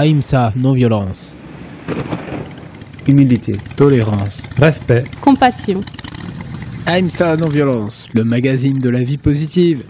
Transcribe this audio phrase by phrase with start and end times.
[0.00, 1.34] Ahimsa, non-violence.
[3.08, 3.56] Humilité.
[3.74, 4.44] Tolérance.
[4.56, 5.02] Respect.
[5.20, 5.80] Compassion.
[6.86, 9.82] Ahimsa, non-violence, le magazine de la vie positive.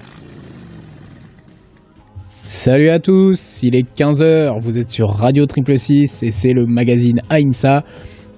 [2.44, 6.64] Salut à tous, il est 15h, vous êtes sur Radio Triple 6 et c'est le
[6.64, 7.84] magazine Ahimsa,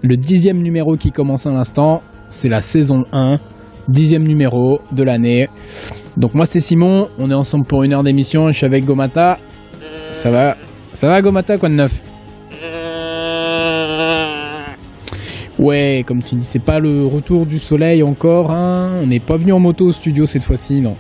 [0.02, 3.38] le dixième numéro qui commence à l'instant, c'est la saison 1,
[3.87, 5.48] dixième numéro de l'année.
[6.16, 9.38] Donc moi c'est Simon, on est ensemble pour une heure d'émission, je suis avec Gomata.
[10.10, 10.56] Ça va?
[11.00, 11.98] Ça va Gomata, quoi de neuf
[15.58, 18.91] Ouais, comme tu dis, c'est pas le retour du soleil encore, hein.
[19.02, 20.96] On n'est pas venu en moto au studio cette fois-ci, non.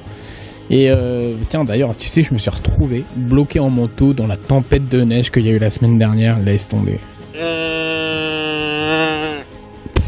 [0.70, 4.38] Et euh, tiens, d'ailleurs, tu sais, je me suis retrouvé bloqué en moto dans la
[4.38, 6.38] tempête de neige qu'il y a eu la semaine dernière.
[6.38, 6.98] Laisse tomber.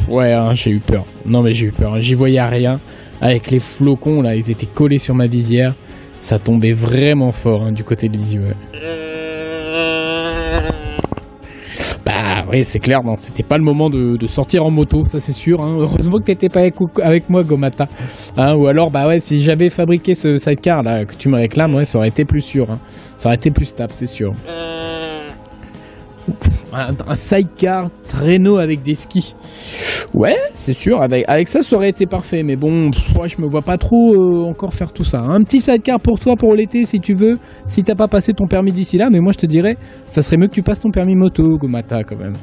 [0.08, 1.04] Ouais, hein, j'ai eu peur.
[1.26, 2.00] Non, mais j'ai eu peur.
[2.00, 2.80] J'y voyais rien.
[3.20, 5.74] Avec les flocons, là, ils étaient collés sur ma visière.
[6.20, 8.44] Ça tombait vraiment fort hein, du côté de Lisieux.
[12.50, 15.32] Oui, c'est clair, non, c'était pas le moment de, de sortir en moto, ça c'est
[15.32, 15.60] sûr.
[15.60, 15.76] Hein.
[15.78, 17.88] Heureusement que t'étais pas avec, avec moi, Gomata.
[18.36, 21.74] Hein, ou alors, bah ouais, si j'avais fabriqué ce sidecar là que tu me réclames,
[21.74, 22.70] ouais, ça aurait été plus sûr.
[22.70, 22.78] Hein.
[23.16, 24.32] Ça aurait été plus stable, c'est sûr.
[26.72, 29.34] Un, sidecar traîneau avec des skis.
[30.14, 32.42] Ouais, c'est sûr, avec, ça, ça aurait été parfait.
[32.42, 35.20] Mais bon, pff, je me vois pas trop euh, encore faire tout ça.
[35.20, 37.34] Un petit sidecar pour toi pour l'été, si tu veux.
[37.68, 39.76] Si t'as pas passé ton permis d'ici là, mais moi je te dirais,
[40.10, 42.34] ça serait mieux que tu passes ton permis moto, Gomata, quand même.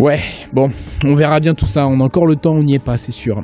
[0.00, 0.20] Ouais,
[0.52, 0.68] bon,
[1.04, 1.86] on verra bien tout ça.
[1.86, 3.42] On a encore le temps, on n'y est pas, c'est sûr.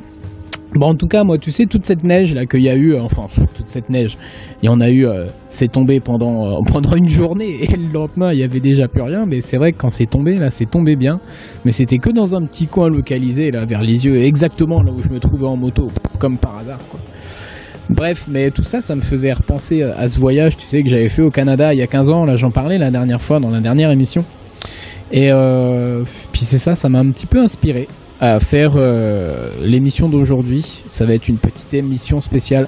[0.73, 2.93] Bon, en tout cas, moi, tu sais, toute cette neige là qu'il y a eu,
[2.93, 4.17] euh, enfin, toute cette neige,
[4.63, 7.91] il y en a eu, euh, c'est tombé pendant euh, pendant une journée et le
[7.91, 9.25] lendemain, il y avait déjà plus rien.
[9.25, 11.19] Mais c'est vrai que quand c'est tombé, là, c'est tombé bien.
[11.65, 15.01] Mais c'était que dans un petit coin localisé, là, vers les yeux, exactement là où
[15.03, 15.87] je me trouvais en moto,
[16.19, 16.99] comme par hasard, quoi.
[17.89, 21.09] Bref, mais tout ça, ça me faisait repenser à ce voyage, tu sais, que j'avais
[21.09, 22.23] fait au Canada il y a 15 ans.
[22.23, 24.23] Là, j'en parlais la dernière fois dans la dernière émission.
[25.11, 25.29] Et
[26.31, 27.89] puis c'est ça, ça m'a un petit peu inspiré
[28.21, 30.83] à faire euh, l'émission d'aujourd'hui.
[30.87, 32.67] Ça va être une petite émission spéciale.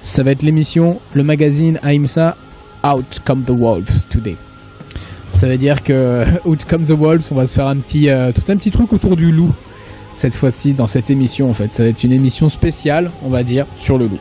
[0.00, 2.36] Ça va être l'émission, le magazine Aimsa
[2.82, 4.36] Out Come the Wolves Today.
[5.30, 8.32] Ça veut dire que Out Come the Wolves, on va se faire un petit, euh,
[8.32, 9.52] tout un petit truc autour du loup
[10.16, 11.68] cette fois-ci dans cette émission en fait.
[11.74, 14.18] Ça va être une émission spéciale, on va dire, sur le loup.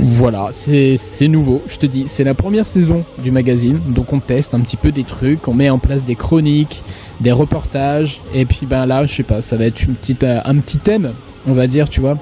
[0.00, 4.54] Voilà, c'est nouveau, je te dis, c'est la première saison du magazine, donc on teste
[4.54, 6.82] un petit peu des trucs, on met en place des chroniques,
[7.20, 9.82] des reportages, et puis ben là, je sais pas, ça va être
[10.22, 11.14] euh, un petit thème,
[11.46, 12.16] on va dire, tu vois,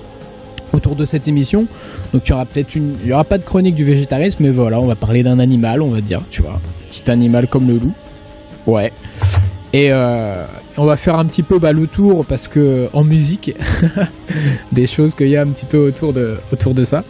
[0.72, 1.66] autour de cette émission.
[2.12, 4.50] Donc il y aura peut-être une, il y aura pas de chronique du végétarisme, mais
[4.50, 7.74] voilà, on va parler d'un animal, on va dire, tu vois, petit animal comme le
[7.74, 7.92] loup,
[8.66, 8.92] ouais.
[9.72, 10.46] Et euh,
[10.78, 13.54] on va faire un petit peu bah, le tour parce que en musique,
[14.72, 17.04] des choses qu'il y a un petit peu autour de ça.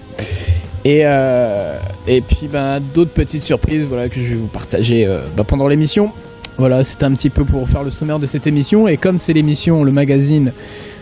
[0.86, 5.24] Et, euh, et puis ben, d'autres petites surprises voilà, que je vais vous partager euh,
[5.36, 6.12] bah, pendant l'émission.
[6.58, 8.86] Voilà, c'était un petit peu pour faire le sommaire de cette émission.
[8.86, 10.52] Et comme c'est l'émission, le magazine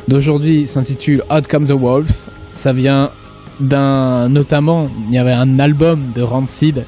[0.08, 3.10] d'aujourd'hui s'intitule Out Comes the Wolves, ça vient
[3.60, 4.30] d'un.
[4.30, 6.86] Notamment, il y avait un album de Rancid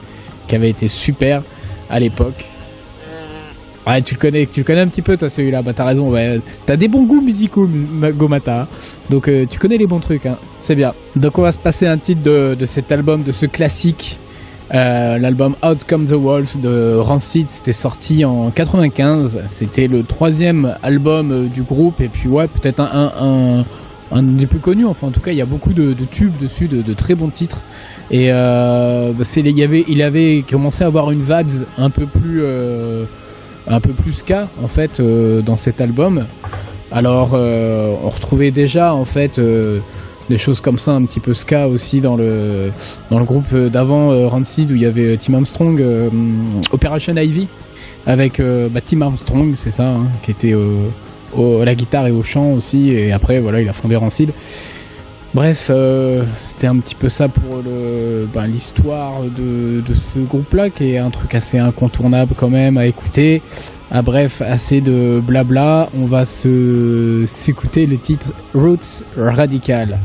[0.48, 1.42] qui avait été super
[1.90, 2.46] à l'époque.
[3.86, 5.62] Ouais, tu le connais, tu le connais un petit peu toi celui-là.
[5.62, 6.12] Bah t'as raison.
[6.66, 7.68] T'as des bons goûts musicaux,
[8.14, 8.66] Gomata.
[9.10, 10.38] Donc euh, tu connais les bons trucs, hein.
[10.60, 10.92] C'est bien.
[11.14, 14.18] Donc on va se passer un titre de, de cet album, de ce classique.
[14.74, 19.42] Euh, L'album Out Come the Wolves de Rancid, c'était sorti en 95.
[19.48, 23.64] C'était le troisième album euh, du groupe et puis ouais, peut-être un, un,
[24.10, 24.86] un, des plus connus.
[24.86, 27.28] Enfin en tout cas, il y a beaucoup de, tubes dessus, de, de très bons
[27.28, 27.60] titres.
[28.10, 32.42] Et bah, c'est, il avait, il avait commencé à avoir une vibes un peu plus
[33.66, 36.26] un peu plus ska en fait euh, dans cet album.
[36.92, 39.80] Alors euh, on retrouvait déjà en fait euh,
[40.30, 42.72] des choses comme ça un petit peu ska aussi dans le
[43.10, 45.84] groupe d'avant Rancid où il y avait Tim Armstrong
[46.72, 47.46] Operation Ivy
[48.06, 52.52] avec bah, Tim Armstrong c'est ça hein, qui était à la guitare et au chant
[52.52, 54.32] aussi et après voilà il a fondé Rancid.
[55.36, 60.96] Bref, euh, c'était un petit peu ça pour ben, l'histoire de, ce groupe-là, qui est
[60.96, 63.42] un truc assez incontournable quand même à écouter.
[63.90, 65.90] Ah bref, assez de blabla.
[65.94, 69.98] On va s'écouter le titre Roots Radical.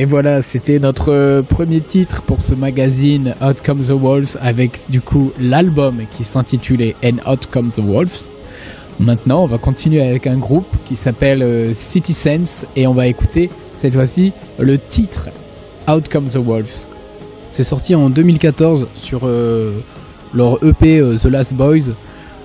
[0.00, 4.88] Et voilà, c'était notre euh, premier titre pour ce magazine Out Comes the Wolves avec
[4.88, 8.28] du coup l'album qui s'intitulait And Out Comes the Wolves.
[9.00, 13.08] Maintenant, on va continuer avec un groupe qui s'appelle euh, City Sense et on va
[13.08, 15.30] écouter cette fois-ci le titre
[15.92, 16.86] Out Comes the Wolves.
[17.48, 19.80] C'est sorti en 2014 sur euh,
[20.32, 21.92] leur EP The Last Boys.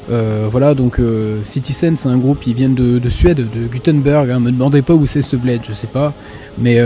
[0.10, 1.00] voilà, donc
[1.44, 4.32] Citizen, c'est un groupe qui vient de, Suède, de Gutenberg.
[4.32, 6.14] Hein, me demandez pas où c'est ce bled, je sais pas.
[6.58, 6.80] Mais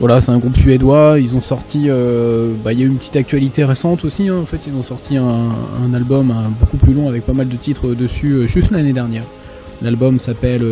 [0.00, 1.18] voilà, c'est un groupe suédois.
[1.18, 4.28] Ils ont sorti, bah, il y a eu une petite actualité récente aussi.
[4.28, 4.38] Hein.
[4.42, 7.94] en fait, ils ont sorti un, album beaucoup plus long avec pas mal de titres
[7.94, 9.24] dessus juste l'année dernière.
[9.82, 10.64] L'album s'appelle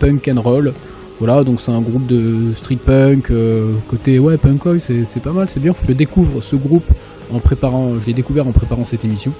[0.00, 0.72] Punk and Roll.
[1.20, 5.48] Voilà, donc c'est un groupe de street punk, euh, côté ouais punk c'est pas mal,
[5.48, 5.72] c'est bien.
[5.86, 6.84] Je découvre ce groupe
[7.32, 9.32] en préparant, je l'ai découvert en préparant cette émission.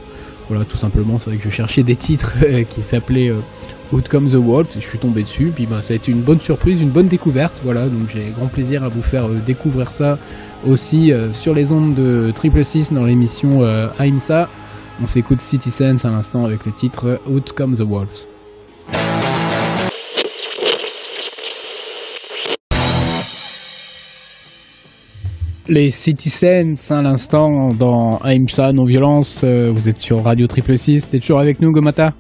[0.49, 3.41] Voilà, tout simplement, c'est vrai que je cherchais des titres euh, qui s'appelaient euh,
[3.93, 6.23] Out Comes the Wolf, et je suis tombé dessus, puis bah ça a été une
[6.23, 7.61] bonne surprise, une bonne découverte.
[7.65, 10.19] Voilà, donc j'ai grand plaisir à vous faire découvrir ça
[10.67, 13.63] aussi sur les ondes de Triple 6 dans l'émission
[13.99, 14.49] AIMSA.
[15.03, 18.34] On s'écoute City Sense à l'instant avec le titre Out Comes the Wolves.
[25.67, 31.19] Les Citizens, à l'instant, dans AIMSA, non-violence, euh, vous êtes sur Radio Triple 6, t'es
[31.21, 32.13] toujours avec nous, Gomata?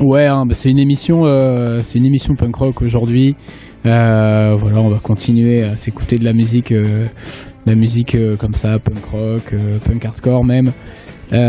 [0.00, 3.36] Ouais, hein, bah, c'est une émission, euh, c'est une émission punk rock aujourd'hui.
[3.84, 6.72] Euh, voilà, on va continuer à s'écouter de la musique,
[7.66, 9.54] la musique comme ça, punk rock,
[9.84, 10.72] punk hardcore même.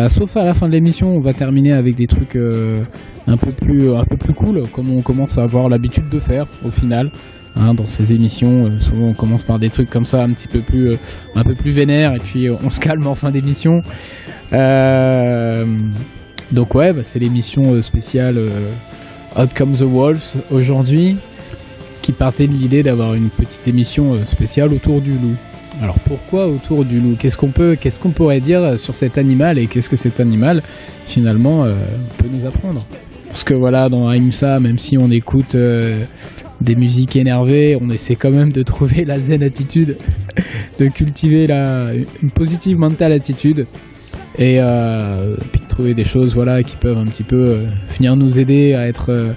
[0.10, 3.96] sauf à la fin de l'émission, on va terminer avec des trucs un peu plus,
[3.96, 7.10] un peu plus cool, comme on commence à avoir l'habitude de faire au final.
[7.58, 8.66] Hein, dans ces émissions.
[8.66, 10.98] Euh, souvent, on commence par des trucs comme ça, un petit peu plus, euh,
[11.36, 13.82] un peu plus vénère, et puis euh, on se calme en fin d'émission.
[16.52, 18.40] donc ouais, bah, c'est l'émission spéciale
[19.38, 21.16] Out the Wolves aujourd'hui,
[22.02, 25.36] qui partait de l'idée d'avoir une petite émission spéciale autour du loup.
[25.82, 27.16] Alors pourquoi autour du loup?
[27.18, 30.62] Qu'est-ce qu'on peut, qu'est-ce qu'on pourrait dire sur cet animal et qu'est-ce que cet animal
[31.06, 31.66] finalement
[32.18, 32.86] peut nous apprendre?
[33.36, 35.58] Parce que voilà, dans Aimsa, même si on écoute
[36.62, 39.98] des musiques énervées, on essaie quand même de trouver la zen attitude,
[40.80, 41.92] de cultiver la,
[42.24, 43.66] une positive mental attitude.
[44.38, 47.68] Et euh, puis de trouver des choses voilà qui peuvent un petit peu euh,
[47.98, 49.34] venir nous aider à être euh,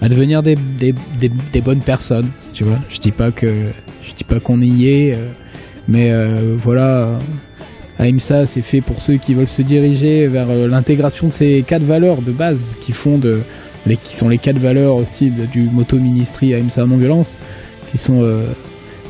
[0.00, 2.78] à devenir des, des, des, bonnes personnes tu vois.
[2.88, 3.72] Je dis pas que
[4.04, 5.18] je dis pas qu'on y est
[5.88, 6.12] mais
[6.56, 7.18] voilà
[8.00, 12.22] AIMSA c'est fait pour ceux qui veulent se diriger vers l'intégration de ces quatre valeurs
[12.22, 13.42] de base qui font de
[13.86, 17.36] les, qui sont les quatre valeurs aussi du moto ministry AMSA non-violence,
[17.90, 18.52] qui sont euh,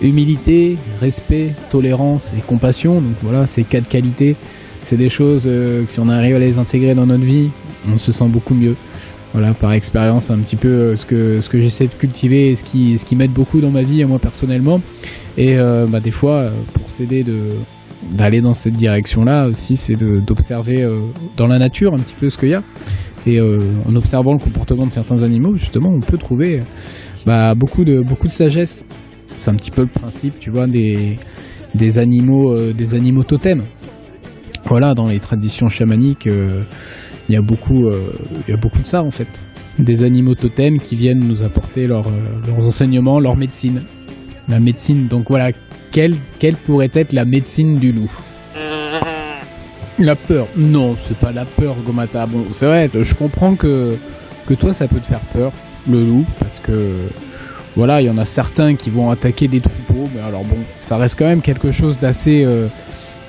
[0.02, 3.00] humilité, respect, tolérance et compassion.
[3.00, 4.36] Donc voilà, ces quatre qualités,
[4.82, 7.50] c'est des choses euh, que si on arrive à les intégrer dans notre vie,
[7.88, 8.76] on se sent beaucoup mieux.
[9.32, 12.56] Voilà, par expérience, un petit peu euh, ce que ce que j'essaie de cultiver et
[12.56, 14.80] ce qui ce qui m'aide beaucoup dans ma vie, moi personnellement.
[15.38, 17.50] Et bah, des fois, pour s'aider de
[18.02, 20.86] d'aller dans cette direction-là aussi, c'est d'observer
[21.36, 22.62] dans la nature un petit peu ce qu'il y a.
[23.26, 26.60] Et euh, en observant le comportement de certains animaux, justement, on peut trouver
[27.26, 28.84] bah, beaucoup de beaucoup de sagesse.
[29.36, 31.18] C'est un petit peu le principe, tu vois, des
[31.74, 33.64] des animaux euh, des animaux totems.
[34.66, 36.62] Voilà, dans les traditions chamaniques, euh,
[37.28, 39.46] il y a beaucoup il y a beaucoup de ça en fait.
[39.78, 42.06] Des animaux totems qui viennent nous apporter leurs
[42.58, 43.82] enseignements, leur médecine.
[44.50, 45.52] La médecine, donc voilà,
[45.92, 48.10] quelle, quelle pourrait être la médecine du loup?
[49.98, 52.26] La peur Non, c'est pas la peur, Gomata.
[52.26, 53.96] Bon, c'est vrai, je comprends que,
[54.46, 55.52] que toi, ça peut te faire peur,
[55.88, 57.08] le loup, parce que,
[57.76, 60.96] voilà, il y en a certains qui vont attaquer des troupeaux, mais alors bon, ça
[60.96, 62.44] reste quand même quelque chose d'assez...
[62.44, 62.68] Euh,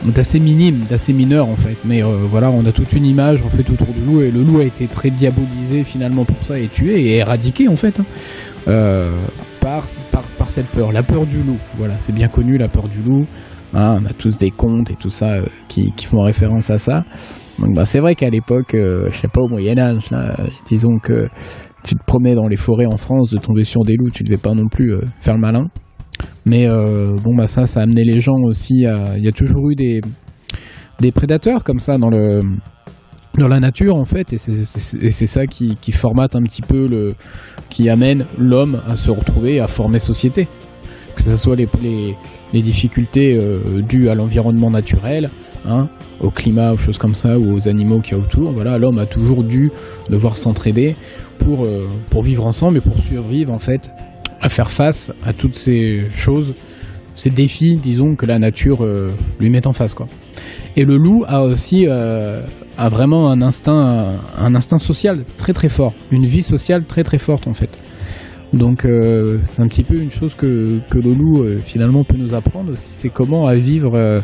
[0.06, 1.78] d'assez minime, d'assez mineur en fait.
[1.86, 4.42] Mais euh, voilà, on a toute une image en fait autour du loup et le
[4.42, 8.06] loup a été très diabolisé finalement pour ça et tué et éradiqué en fait hein.
[8.68, 9.12] euh,
[9.62, 11.60] par, par, par cette peur, la peur du loup.
[11.78, 13.26] Voilà, c'est bien connu la peur du loup.
[13.74, 16.78] Hein, on a tous des contes et tout ça euh, qui, qui, font référence à
[16.78, 17.06] ça.
[17.60, 20.36] Donc bah, c'est vrai qu'à l'époque, euh, je sais pas au Moyen Âge, là,
[20.68, 21.30] disons que
[21.86, 24.38] tu te promets dans les forêts en France, de tomber sur des loups, tu devais
[24.38, 25.68] pas non plus euh, faire le malin.
[26.46, 29.18] Mais bon bah ça, ça a amené les gens aussi à.
[29.18, 30.02] Il y a toujours eu des
[31.00, 32.42] des prédateurs comme ça dans le
[33.38, 37.16] dans la nature en fait, et c'est ça qui, qui formate un petit peu le
[37.70, 40.48] qui amène l'homme à se retrouver, à former société
[41.16, 41.68] que ce soit les,
[42.54, 45.30] les, difficultés euh, dues à l'environnement naturel,
[45.66, 45.88] hein,
[46.20, 48.52] au climat, aux choses comme ça, ou aux animaux qu'il y a autour.
[48.52, 49.72] Voilà, l'homme a toujours dû
[50.10, 50.96] devoir s'entraider
[51.40, 53.92] pour, euh, pour vivre ensemble et pour survivre en fait
[54.42, 56.54] à faire face à toutes ces choses,
[57.16, 60.08] ces défis, disons, que la nature euh, lui met en face, quoi.
[60.76, 61.86] Et le loup a aussi
[62.78, 67.18] a vraiment un instinct, un instinct social très très fort, une vie sociale très très
[67.18, 67.70] forte en fait.
[68.54, 72.18] Donc euh, c'est un petit peu une chose que, que le loup euh, finalement peut
[72.18, 74.20] nous apprendre aussi, c'est comment à vivre, euh,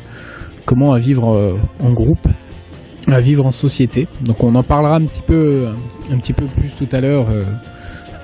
[0.65, 2.27] comment à vivre en groupe,
[3.07, 4.07] à vivre en société.
[4.21, 5.67] Donc on en parlera un petit peu,
[6.11, 7.27] un petit peu plus tout à l'heure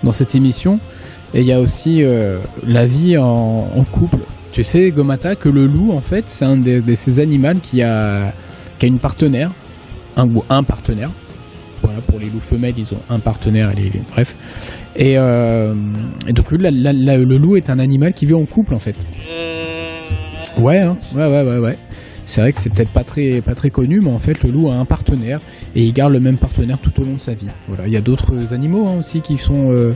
[0.04, 0.80] dans cette émission.
[1.34, 2.04] Et il y a aussi
[2.68, 4.18] la vie en, couple.
[4.52, 8.34] Tu sais, Gomata, que le loup en fait c'est un de, ces animaux qui a,
[8.78, 9.52] qui a une partenaire
[10.18, 11.10] un ou un partenaire.
[11.82, 14.36] Voilà, pour les loups femelles, ils ont un partenaire et les, bref.
[14.96, 18.96] Et, donc le loup est un animal qui vit en couple en fait.
[20.58, 20.98] Ouais, hein.
[21.16, 21.78] ouais, ouais, ouais, ouais.
[22.26, 24.70] C'est vrai que c'est peut-être pas très pas très connu, mais en fait le loup
[24.70, 25.42] a un partenaire
[25.76, 27.48] et il garde le même partenaire tout au long de sa vie.
[27.68, 29.94] Voilà, il y a d'autres animaux hein, aussi qui sont euh,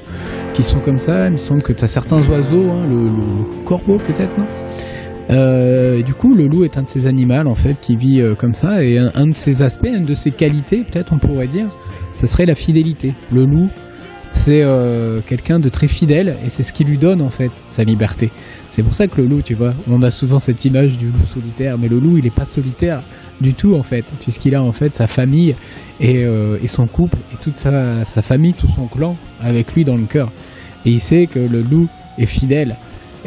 [0.53, 1.27] qui sont comme ça.
[1.27, 4.45] Il me semble que tu as certains oiseaux, hein, le, corbeau peut-être, non?
[5.29, 8.36] Euh, du coup, le loup est un de ces animaux en fait qui vit euh,
[8.36, 11.67] comme ça et un, de ses aspects, une de ses qualités, peut-être on pourrait dire,
[12.15, 13.13] ce serait la fidélité.
[13.31, 13.69] Le loup,
[14.34, 14.63] c'est
[15.25, 18.31] quelqu'un de très fidèle et c'est ce qui lui donne en fait sa liberté.
[18.72, 21.25] C'est pour ça que le loup, tu vois, on a souvent cette image du loup
[21.25, 23.01] solitaire, mais le loup, il est pas solitaire
[23.41, 25.55] du tout en fait, puisqu'il a en fait sa famille
[26.00, 30.05] et, euh, son couple et toute sa, famille, tout son clan avec lui dans le
[30.05, 30.31] cœur.
[30.86, 31.88] Et il sait que le loup
[32.19, 32.75] est fidèle.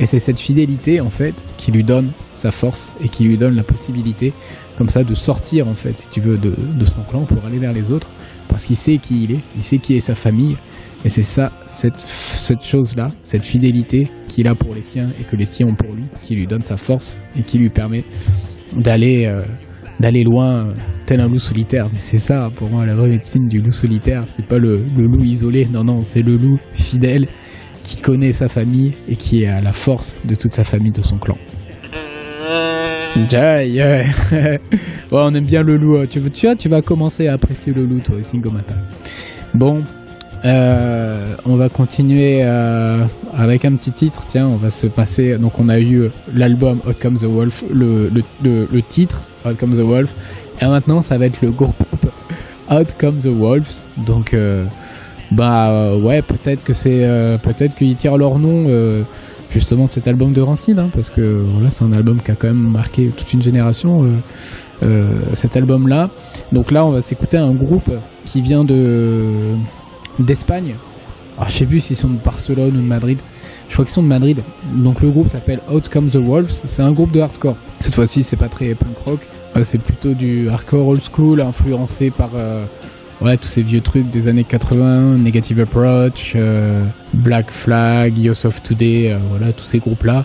[0.00, 3.54] Et c'est cette fidélité en fait qui lui donne sa force et qui lui donne
[3.54, 4.32] la possibilité
[4.78, 6.52] comme ça de sortir en fait, si tu veux, de,
[6.86, 8.08] son clan pour aller vers les autres,
[8.48, 10.56] parce qu'il sait qui il est, il sait qui est sa famille,
[11.04, 15.44] et c'est ça, cette, chose-là, cette fidélité qu'il a pour les siens et que les
[15.44, 18.04] siens ont pour lui, qui lui donne sa force et qui lui permet
[18.74, 20.68] d'aller euh, loin
[21.04, 21.88] tel un loup solitaire.
[21.92, 24.20] Mais c'est ça, pour moi, la vraie médecine du loup solitaire.
[24.36, 27.26] C'est pas le, loup isolé, non, non, c'est le loup fidèle
[27.90, 31.18] qui connaît sa famille et qui a la force de toute sa famille, de son
[31.18, 31.36] clan.
[33.28, 34.04] Jai,
[35.10, 35.96] on aime bien le loup.
[35.96, 36.04] Hein.
[36.08, 38.76] Tu, tu, tu vas commencer à apprécier le loup, toi aussi, Gomata.
[39.54, 39.82] Bon,
[40.44, 43.04] euh, on va continuer euh,
[43.36, 44.22] avec un petit titre.
[44.28, 45.36] Tiens, on va se passer.
[45.38, 48.08] Donc, on a eu l'album Out Comes the Wolf, le,
[48.88, 50.14] titre Out Comes the Wolf,
[50.60, 51.74] et maintenant ça va être le groupe
[52.70, 53.80] Out Comes the Wolves.
[54.06, 54.64] Donc, euh,
[55.30, 57.06] bah ouais, peut-être que c'est,
[57.42, 58.66] peut-être qu'ils tirent leur nom
[59.50, 62.34] justement de cet album de Rancid, hein, parce que voilà, c'est un album qui a
[62.34, 64.06] quand même marqué toute une génération.
[65.34, 66.10] cet album-là.
[66.52, 67.90] Donc là, on va s'écouter un groupe
[68.26, 69.24] qui vient de
[70.18, 70.74] d'Espagne.
[71.38, 73.18] Alors, je sais plus s'ils sont de Barcelone ou de Madrid.
[73.68, 74.42] Je crois qu'ils sont de Madrid.
[74.74, 76.50] Donc le groupe s'appelle Out Comes the Wolves.
[76.50, 77.56] C'est un groupe de hardcore.
[77.78, 79.20] Cette fois-ci, c'est pas très punk rock.
[79.56, 82.64] Euh, c'est plutôt du hardcore old school, influencé par euh,
[83.22, 86.84] ouais, tous ces vieux trucs des années 80, Negative Approach, euh,
[87.14, 90.24] Black Flag, Youth of Today, voilà, tous ces groupes-là.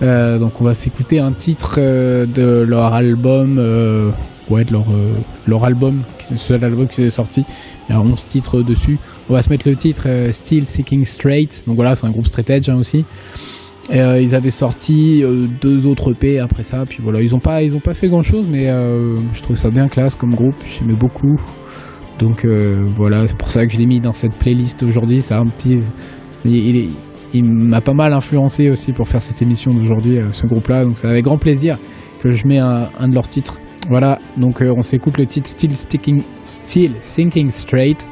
[0.00, 3.58] donc on va s'écouter un titre de leur album,
[4.50, 4.86] ouais, de leur,
[5.46, 6.02] leur album,
[6.36, 7.44] seul album qui est sorti.
[7.88, 8.98] Il y a 11 titres dessus.
[9.28, 11.64] On va se mettre le titre euh, Still Seeking Straight.
[11.66, 13.04] Donc voilà, c'est un groupe straight edge hein, aussi.
[13.90, 17.62] Euh, ils avaient sorti euh, deux autres EP après ça, puis voilà, ils ont pas,
[17.62, 20.96] ils ont pas fait grand chose, mais je trouve ça bien classe comme groupe, j'aimais
[20.96, 21.36] beaucoup.
[22.18, 22.46] Donc
[22.96, 25.20] voilà, c'est pour ça que je l'ai mis dans cette playlist aujourd'hui.
[25.20, 25.80] C'est un petit,
[26.44, 30.84] il, m'a pas mal influencé aussi pour faire cette émission d'aujourd'hui, ce groupe-là.
[30.84, 31.76] Donc c'est avec grand plaisir
[32.20, 33.58] que je mets un, de leurs titres.
[33.88, 38.06] Voilà, donc on s'écoute le titre Still Sticking, Still Thinking Straight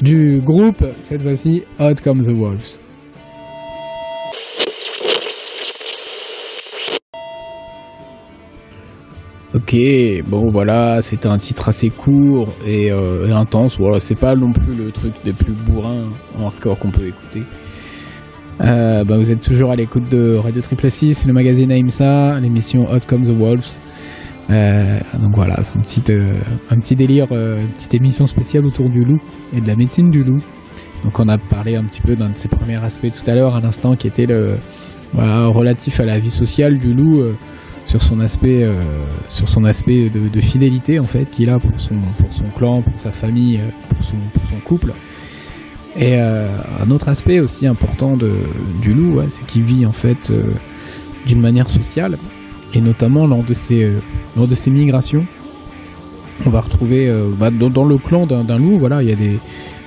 [0.00, 2.78] du groupe, cette fois-ci Out Comes the Wolves.
[9.58, 9.76] Ok,
[10.28, 13.78] bon voilà, c'était un titre assez court et, euh, intense.
[13.78, 17.42] Voilà, c'est pas non plus le truc des plus bourrins en hardcore qu'on peut écouter.
[18.60, 22.88] Euh, bah, vous êtes toujours à l'écoute de Radio Triple 6, le magazine AIMSA, l'émission
[22.92, 23.68] Out Comes the Wolves.
[24.50, 28.88] Euh, donc voilà, c'est un petit, euh, un petit délire, une petite émission spéciale autour
[28.88, 29.20] du loup
[29.52, 30.38] et de la médecine du loup.
[31.02, 33.56] Donc on a parlé un petit peu d'un de ses premiers aspects tout à l'heure,
[33.56, 34.58] à l'instant, qui était le
[35.16, 37.24] relatif à la vie sociale du loup,
[37.88, 38.64] sur son aspect,
[39.28, 43.00] sur son aspect de, fidélité en fait qu'il a pour son, pour son clan, pour
[43.00, 44.92] sa famille, pour son, pour son couple.
[45.96, 48.30] Et un autre aspect aussi important de,
[48.82, 50.30] du loup, c'est qu'il vit en fait
[51.26, 52.18] d'une manière sociale
[52.74, 53.98] et notamment lors de euh,
[54.36, 55.24] lors de ces migrations,
[56.44, 59.38] on va retrouver euh, bah, dans, le clan d'un loup, voilà, il y a des,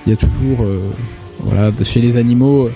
[0.06, 0.80] il y a toujours, euh,
[1.40, 2.70] voilà, chez les animaux,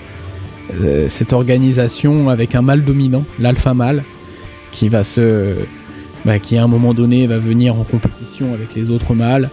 [1.08, 4.02] cette organisation avec un mâle dominant, l'alpha mâle,
[4.76, 5.56] qui va se,
[6.24, 9.50] bah, qui à un moment donné va venir en compétition avec les autres mâles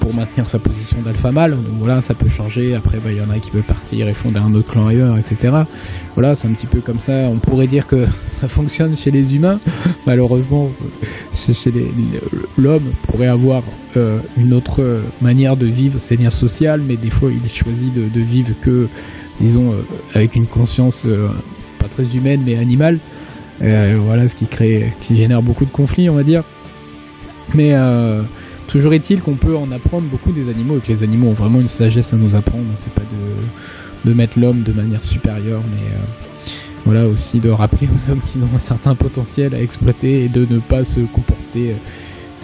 [0.00, 1.52] pour maintenir sa position d'alpha mâle.
[1.52, 2.74] Donc voilà, ça peut changer.
[2.74, 5.16] Après, bah, il y en a qui peuvent partir et fonder un autre clan ailleurs,
[5.16, 5.62] etc.
[6.14, 7.12] Voilà, c'est un petit peu comme ça.
[7.12, 8.06] On pourrait dire que
[8.40, 9.58] ça fonctionne chez les humains.
[10.06, 10.70] Malheureusement,
[11.34, 11.72] chez
[12.58, 13.62] l'homme pourrait avoir
[13.96, 18.08] euh, une autre manière de vivre ses liens sociaux, mais des fois, il choisit de,
[18.08, 18.88] de vivre que,
[19.40, 19.82] disons, euh,
[20.14, 21.28] avec une conscience euh,
[21.78, 22.98] pas très humaine, mais animale.
[23.60, 26.44] Voilà, ce qui crée, qui génère beaucoup de conflits, on va dire.
[27.54, 27.74] Mais
[28.66, 31.60] Toujours est-il qu'on peut en apprendre beaucoup des animaux et que les animaux ont vraiment
[31.60, 32.64] une sagesse à nous apprendre.
[32.80, 33.02] C'est pas
[34.04, 36.52] de, mettre l'homme de manière supérieure, mais euh,
[36.84, 40.46] voilà aussi de rappeler aux hommes qu'ils ont un certain potentiel à exploiter et de
[40.48, 41.74] ne pas se comporter euh,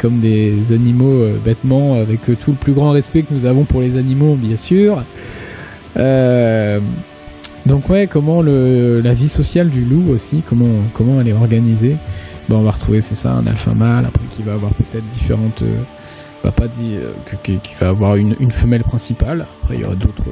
[0.01, 3.97] comme des animaux bêtement, avec tout le plus grand respect que nous avons pour les
[3.97, 5.05] animaux, bien sûr.
[7.67, 11.97] Donc ouais, comment le, la vie sociale du loup aussi, comment comment elle est organisée?
[12.49, 15.63] Bon, on va retrouver c'est ça un alpha mâle, après qui va avoir peut-être différentes,
[16.43, 17.01] va pas dire
[17.43, 19.47] qui va avoir une, une femelle principale.
[19.63, 20.25] Après il y aura d'autres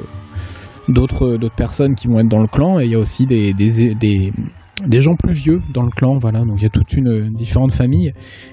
[0.89, 3.53] d'autres d'autres personnes qui vont être dans le clan et il y a aussi des,
[3.55, 4.33] des, des,
[4.87, 6.41] des gens plus vieux dans le clan voilà.
[6.41, 8.13] Donc il y a toute une différente famille.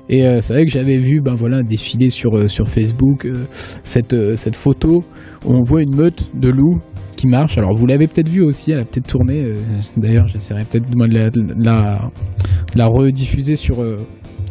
[0.09, 3.45] Et euh, c'est vrai que j'avais vu ben voilà défiler sur euh, sur Facebook euh,
[3.83, 5.03] cette cette photo
[5.45, 6.79] où on voit une meute de loups
[7.15, 9.55] qui marche alors vous l'avez peut-être vu aussi elle a peut-être tourné
[9.97, 12.11] d'ailleurs j'essaierai peut-être de la, la,
[12.75, 13.77] la rediffuser sur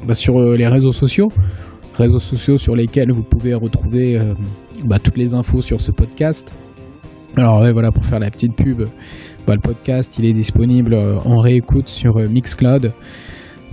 [0.06, 1.28] bah, sur les réseaux sociaux.
[1.95, 4.21] Réseaux sociaux sur lesquels vous pouvez retrouver
[4.85, 6.52] bah, toutes les infos sur ce podcast.
[7.37, 8.83] Alors voilà, pour faire la petite pub,
[9.55, 12.93] le podcast, il est disponible euh, en réécoute sur euh, Mixcloud.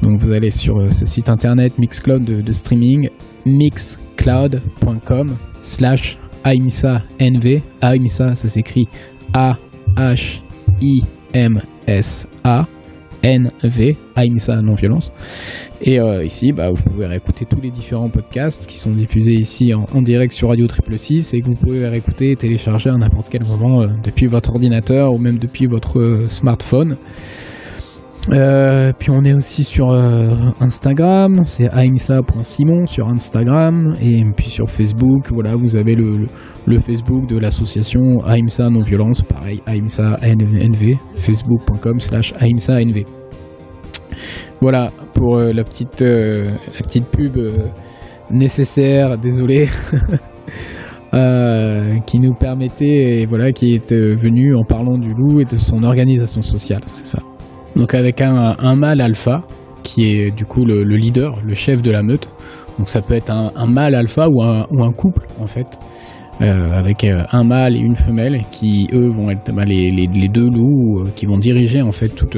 [0.01, 3.09] Donc vous allez sur euh, ce site internet Mixcloud de, streaming,
[3.45, 7.61] mixcloud.com slash AIMSA NV.
[7.81, 8.87] AIMSA, ça s'écrit
[9.33, 10.33] A-H-I-M-S-A.
[13.23, 15.11] NV, AIMSA non-violence.
[15.81, 19.73] Et euh, ici, bah, vous pouvez réécouter tous les différents podcasts qui sont diffusés ici
[19.73, 23.27] en, direct sur Radio Triple 6 et que vous pouvez réécouter et télécharger à n'importe
[23.29, 26.27] quel moment euh, depuis votre ordinateur ou même depuis votre
[28.31, 29.91] euh, puis on est aussi sur
[30.61, 36.27] Instagram, c'est aimsa.simon sur Instagram et puis sur Facebook, voilà, vous avez le,
[36.79, 43.03] Facebook de l'association Aimsa Non Violence, pareil, Aimsa NV, facebook.com slash Aimsa NV.
[44.61, 47.67] Voilà pour euh, la petite euh, la petite pub euh,
[48.31, 49.67] nécessaire, désolé.
[52.07, 55.83] qui nous permettait et voilà qui est venu en parlant du loup et de son
[55.83, 57.19] organisation sociale, c'est ça.
[57.75, 59.41] Donc avec un, mâle alpha
[59.83, 62.29] qui est du coup le, leader, le chef de la meute.
[62.77, 65.67] Donc ça peut être un, mâle alpha ou un, ou un couple en fait.
[66.39, 71.25] avec un mâle et une femelle qui eux vont être bah, les, deux loups qui
[71.25, 72.37] vont diriger en fait toute,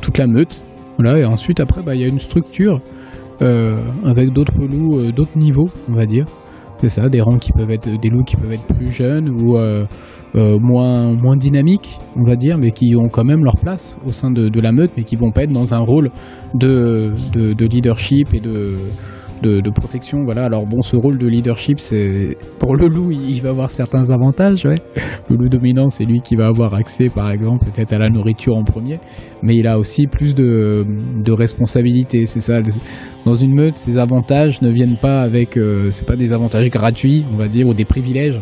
[0.00, 0.56] toute la meute
[0.98, 2.80] voilà, et ensuite, après, bah, il y a une structure
[3.42, 6.24] euh, avec d'autres loups, euh, d'autres niveaux, on va dire.
[6.80, 9.56] C'est ça, des rangs qui peuvent être des loups qui peuvent être plus jeunes ou
[10.34, 14.12] euh, moins moins dynamiques, on va dire, mais qui ont quand même leur place au
[14.12, 16.10] sein de, la meute, mais qui vont pas être dans un rôle
[16.54, 18.76] de, de, de leadership et de
[19.42, 20.24] de, protection.
[20.24, 20.44] Voilà.
[20.44, 24.64] Alors bon, ce rôle de leadership, c'est pour le loup, il, va avoir certains avantages.
[24.64, 24.74] Ouais.
[25.28, 28.56] Le loup dominant, c'est lui qui va avoir accès, par exemple, peut-être à la nourriture
[28.56, 28.98] en premier,
[29.42, 30.86] mais il a aussi plus de,
[31.22, 32.26] de responsabilités.
[32.26, 32.60] C'est ça.
[33.24, 37.24] Dans une meute, ces avantages ne viennent pas avec, euh, c'est pas des avantages gratuits,
[37.32, 38.40] on va dire, ou des privilèges.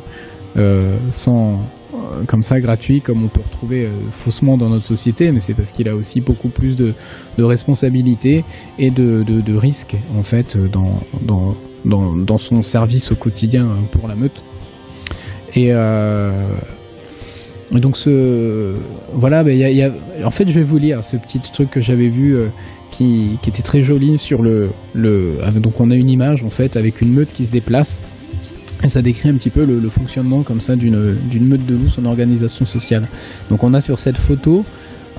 [0.56, 1.54] Euh, sans
[1.94, 5.54] euh, comme ça gratuit comme on peut retrouver euh, faussement dans notre société mais c'est
[5.54, 6.94] parce qu'il a aussi beaucoup plus de,
[7.38, 8.44] responsabilités
[8.78, 14.14] et de, risques en fait dans, dans, dans, dans, son service au quotidien pour la
[14.14, 14.44] meute.
[15.56, 15.72] Et
[17.72, 18.74] donc ce
[19.12, 19.90] voilà ben, y a,
[20.24, 22.36] en fait je vais vous lire ce petit truc que j'avais vu
[22.92, 26.76] qui, qui, était très joli sur le, le donc on a une image en fait
[26.76, 28.02] avec une meute qui se déplace
[28.84, 32.04] et ça décrit un petit peu le, fonctionnement comme ça d'une meute de loups, son
[32.04, 33.08] organisation sociale.
[33.50, 34.64] Donc on a sur cette photo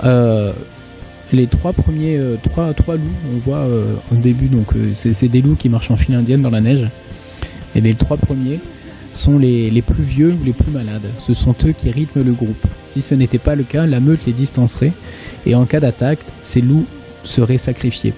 [0.03, 0.53] euh,
[1.33, 3.15] les trois premiers, euh, trois, trois loups.
[3.33, 6.51] On voit euh, au début, donc c'est des loups qui marchent en file indienne dans
[6.51, 6.87] la neige.
[7.73, 8.59] Et les trois premiers
[9.13, 11.09] sont les, les plus vieux, les plus malades.
[11.25, 12.63] Ce sont eux qui rythment le groupe.
[12.83, 14.93] Si ce n'était pas le cas, la meute les distancerait.
[15.45, 16.85] Et en cas d'attaque, ces loups
[17.23, 18.13] seraient sacrifiés.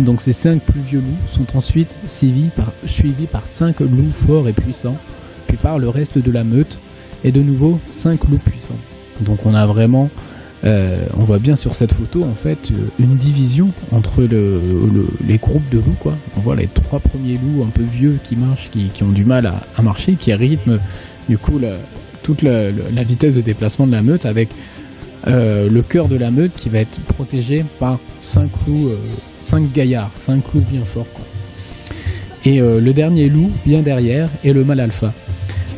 [0.00, 4.52] Donc ces cinq plus vieux loups sont ensuite suivis par, suivis cinq loups forts et
[4.52, 4.98] puissants,
[5.46, 6.78] puis par le reste de la meute,
[7.22, 8.78] et de nouveau cinq loups puissants.
[9.20, 10.10] Donc on a vraiment,
[10.64, 15.68] euh, on voit bien sur cette photo en fait euh, une division entre les groupes
[15.70, 16.16] de loups quoi.
[16.36, 19.46] On voit les trois premiers loups un peu vieux qui marchent, qui, ont du mal
[19.46, 20.78] à, marcher, qui rythment
[21.28, 21.60] du coup
[22.22, 22.70] toute la,
[23.04, 24.48] vitesse de déplacement de la meute avec
[25.26, 28.98] euh, le cœur de la meute qui va être protégé par cinq loups, euh,
[29.40, 31.06] cinq gaillards, cinq loups bien forts.
[32.44, 35.14] Et euh, le dernier loup, bien derrière, est le mâle alpha,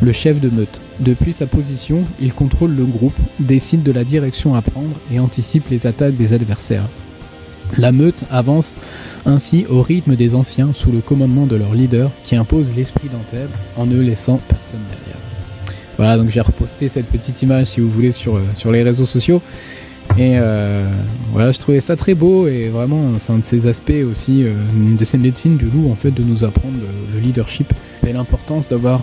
[0.03, 0.81] le chef de meute.
[0.99, 5.69] Depuis sa position, il contrôle le groupe, décide de la direction à prendre et anticipe
[5.69, 6.89] les attaques des adversaires.
[7.79, 8.75] La meute avance
[9.27, 13.49] ainsi au rythme des anciens sous le commandement de leur leader qui impose l'esprit d'Anteb
[13.77, 15.26] en ne laissant personne derrière.
[15.97, 19.07] Voilà, donc j'ai reposté cette petite image si vous voulez sur, euh, sur les réseaux
[19.07, 19.41] sociaux.
[20.19, 20.87] Et euh,
[21.33, 24.53] voilà, je trouvais ça très beau et vraiment c'est un de ces aspects aussi euh,
[24.97, 26.77] de ces médecines du loup en fait de nous apprendre
[27.13, 27.73] le, leadership
[28.07, 29.03] et l'importance d'avoir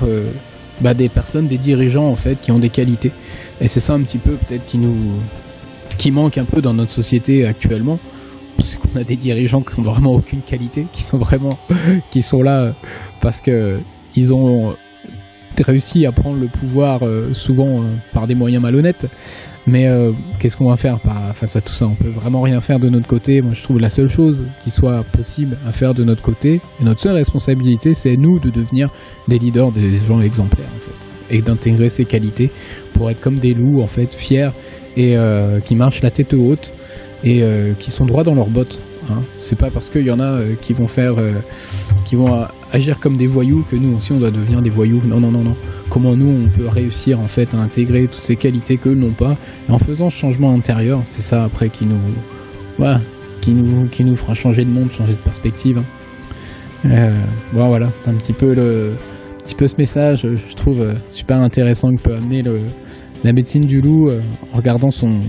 [0.79, 3.12] bah, des personnes, des dirigeants en fait qui ont des qualités.
[3.60, 4.95] Et c'est ça un petit peu peut-être qui nous
[5.97, 7.99] qui manque un peu dans notre société actuellement
[8.56, 11.58] parce qu'on a des dirigeants qui ont vraiment aucune qualité, qui sont vraiment,
[12.12, 12.73] qui sont là
[13.19, 13.79] parce que
[14.15, 14.75] ils ont
[15.62, 17.02] réussi à prendre le pouvoir
[17.34, 19.08] souvent par des moyens malhonnêtes.
[19.66, 21.00] Mais euh, qu'est-ce qu'on va faire?
[21.36, 23.42] Face à tout ça On peut vraiment rien faire de notre côté.
[23.42, 26.84] Moi, je trouve la seule chose qui soit possible à faire de notre côté, et
[26.84, 28.89] notre seule responsabilité, c'est nous de devenir
[29.28, 30.68] des leaders, des gens exemplaires,
[31.30, 32.52] et d'intégrer ces qualités
[32.94, 34.50] pour être comme des loups, en fait, fiers
[34.98, 36.72] et euh, qui marchent la tête haute
[37.24, 38.80] et euh, qui sont droits dans leurs bottes.
[39.10, 39.22] Hein.
[39.36, 41.39] C'est pas parce qu'il y en a euh, qui vont faire, euh,
[42.06, 45.02] qui vont agir comme des voyous que nous aussi on doit devenir des voyous.
[45.06, 45.56] Non, non, non, non.
[45.89, 49.36] Comment nous on peut réussir en fait à intégrer toutes ces qualités qu'eux n'ont pas?
[49.70, 52.86] En faisant ce changement intérieur, c'est ça après qui nous,
[53.42, 55.82] qui nous, qui nous fera changer de monde, changer de perspective.
[56.86, 57.12] Hein.
[57.54, 58.94] bon voilà, c'est un petit peu le,
[59.44, 62.44] petit peu ce message, je trouve super intéressant que peut amener
[63.24, 65.22] la médecine du loup en regardant son,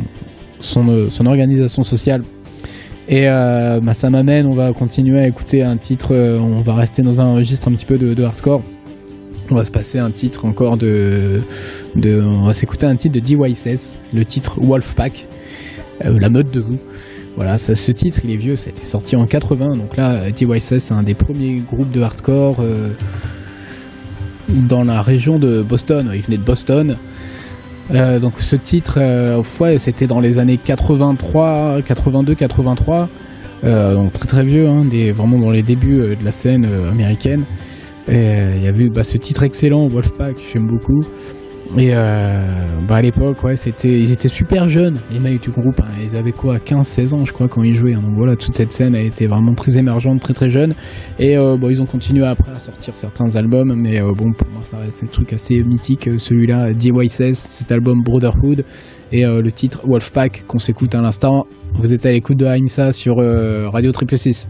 [0.61, 2.23] son, son organisation sociale.
[3.09, 6.75] Et euh, bah, ça m'amène, on va continuer à écouter un titre, euh, on va
[6.75, 8.63] rester dans un registre un petit peu de, hardcore.
[9.51, 11.43] On va se passer un titre encore de,
[12.03, 15.27] on va s'écouter un titre de DYSS, le titre Wolfpack,
[16.05, 16.79] euh, la mode de loup.
[17.37, 20.79] Voilà, ce titre il est vieux, ça a été sorti en 80, donc là DYSS
[20.79, 22.65] c'est un des premiers groupes de hardcore
[24.49, 26.97] dans la région de Boston, il venait de Boston.
[27.91, 33.09] Euh, donc ce titre, euh, ouais, c'était dans les années 83, 82, 83,
[33.65, 37.45] euh, donc très très vieux, hein, vraiment dans les débuts euh, de la scène américaine.
[38.09, 41.03] Il y avait bah, ce titre excellent, Wolfpack, j'aime beaucoup.
[41.77, 45.81] Et euh, bah à l'époque, ouais, c'était, ils étaient super jeunes, les mecs du groupe.
[45.81, 45.91] Hein.
[46.03, 47.95] ils avaient quoi, 15-16 ans, je crois, quand ils jouaient.
[47.95, 48.03] Hein.
[48.03, 50.75] donc voilà, toute cette scène a été vraiment très émergente, très très jeune.
[51.19, 54.49] Et euh, bon, ils ont continué après à sortir certains albums, mais euh, bon, pour
[54.49, 56.09] moi, ça reste un truc assez mythique.
[56.17, 58.65] Celui-là, DYSS, cet album Brotherhood,
[59.13, 61.47] et le titre Wolfpack qu'on s'écoute à l'instant.
[61.75, 64.49] Vous êtes à l'écoute de Aimsa sur Radio Triple 6.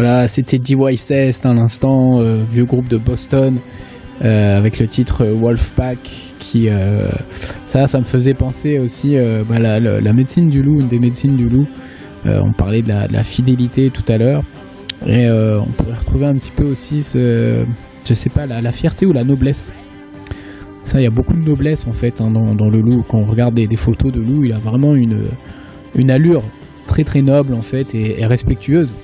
[0.00, 3.58] Voilà, c'était DYSS à l'instant, euh, vieux groupe de Boston,
[4.22, 5.98] euh, avec le titre Wolfpack,
[6.38, 7.10] qui euh,
[7.66, 9.16] ça, ça me faisait penser aussi
[9.48, 11.66] bah, la, médecine du loup, une des médecines du loup.
[12.24, 14.44] on parlait de la, fidélité tout à l'heure,
[15.04, 19.24] et on pourrait retrouver un petit peu aussi, je sais pas, la, fierté ou la
[19.24, 19.72] noblesse.
[20.84, 23.02] Ça, il y a beaucoup de noblesse en fait hein, dans, le loup.
[23.08, 26.44] Quand on regarde des, photos de loup, il a vraiment une allure
[26.86, 28.94] très très noble en fait et respectueuse.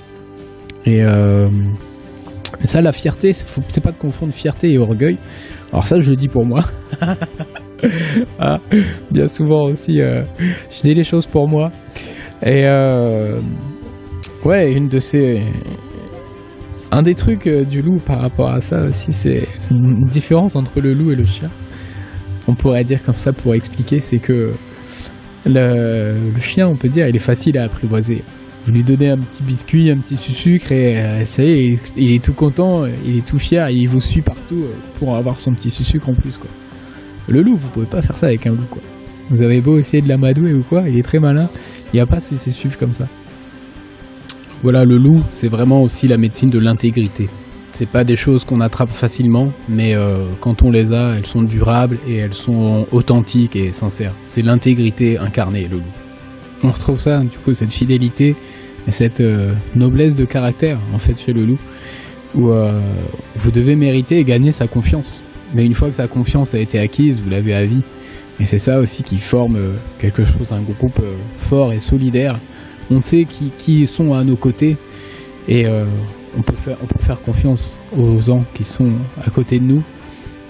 [0.85, 1.49] Et euh,
[2.63, 5.17] ça, la fierté, c'est pas de confondre fierté et orgueil.
[5.71, 6.63] Alors ça, je le dis pour moi.
[8.39, 8.59] ah,
[9.11, 11.71] bien souvent aussi, euh, je dis les choses pour moi.
[12.45, 13.39] Et euh,
[14.43, 15.41] ouais, une de ces...
[16.91, 20.93] Un des trucs du loup par rapport à ça aussi, c'est une différence entre le
[20.93, 21.49] loup et le chien.
[22.47, 24.53] On pourrait dire comme ça pour expliquer, c'est que
[25.45, 28.23] le, le chien, on peut dire, il est facile à apprivoiser
[28.65, 32.13] vous lui donnez un petit biscuit, un petit sucre et euh, ça y est, il
[32.13, 35.53] est tout content, il est tout fier, il vous suit partout euh, pour avoir son
[35.53, 36.49] petit sucre en plus quoi.
[37.27, 38.81] Le loup, vous pouvez pas faire ça avec un loup quoi.
[39.29, 41.47] Vous avez beau essayer de l'amadouer ou quoi, il est très malin,
[41.93, 43.07] il n'y a pas ces suivre comme ça.
[44.63, 47.29] Voilà, le loup, c'est vraiment aussi la médecine de l'intégrité.
[47.71, 51.43] C'est pas des choses qu'on attrape facilement, mais euh, quand on les a, elles sont
[51.43, 54.13] durables et elles sont authentiques et sincères.
[54.21, 56.04] C'est l'intégrité incarnée, le loup
[56.63, 58.35] on retrouve ça, du coup, cette fidélité
[58.87, 61.59] et cette euh, noblesse de caractère, en fait, chez le loup,
[62.35, 62.79] où euh,
[63.35, 65.23] vous devez mériter et gagner sa confiance.
[65.53, 67.81] Mais une fois que sa confiance a été acquise, vous l'avez à vie.
[68.39, 71.01] Et c'est ça aussi qui forme euh, quelque chose, un groupe
[71.35, 72.37] fort et solidaire.
[72.91, 73.25] On sait
[73.57, 74.77] qui, sont à nos côtés
[75.47, 75.65] et
[76.37, 76.53] on, peut
[76.99, 78.91] faire, confiance aux gens qui sont
[79.25, 79.81] à côté de nous.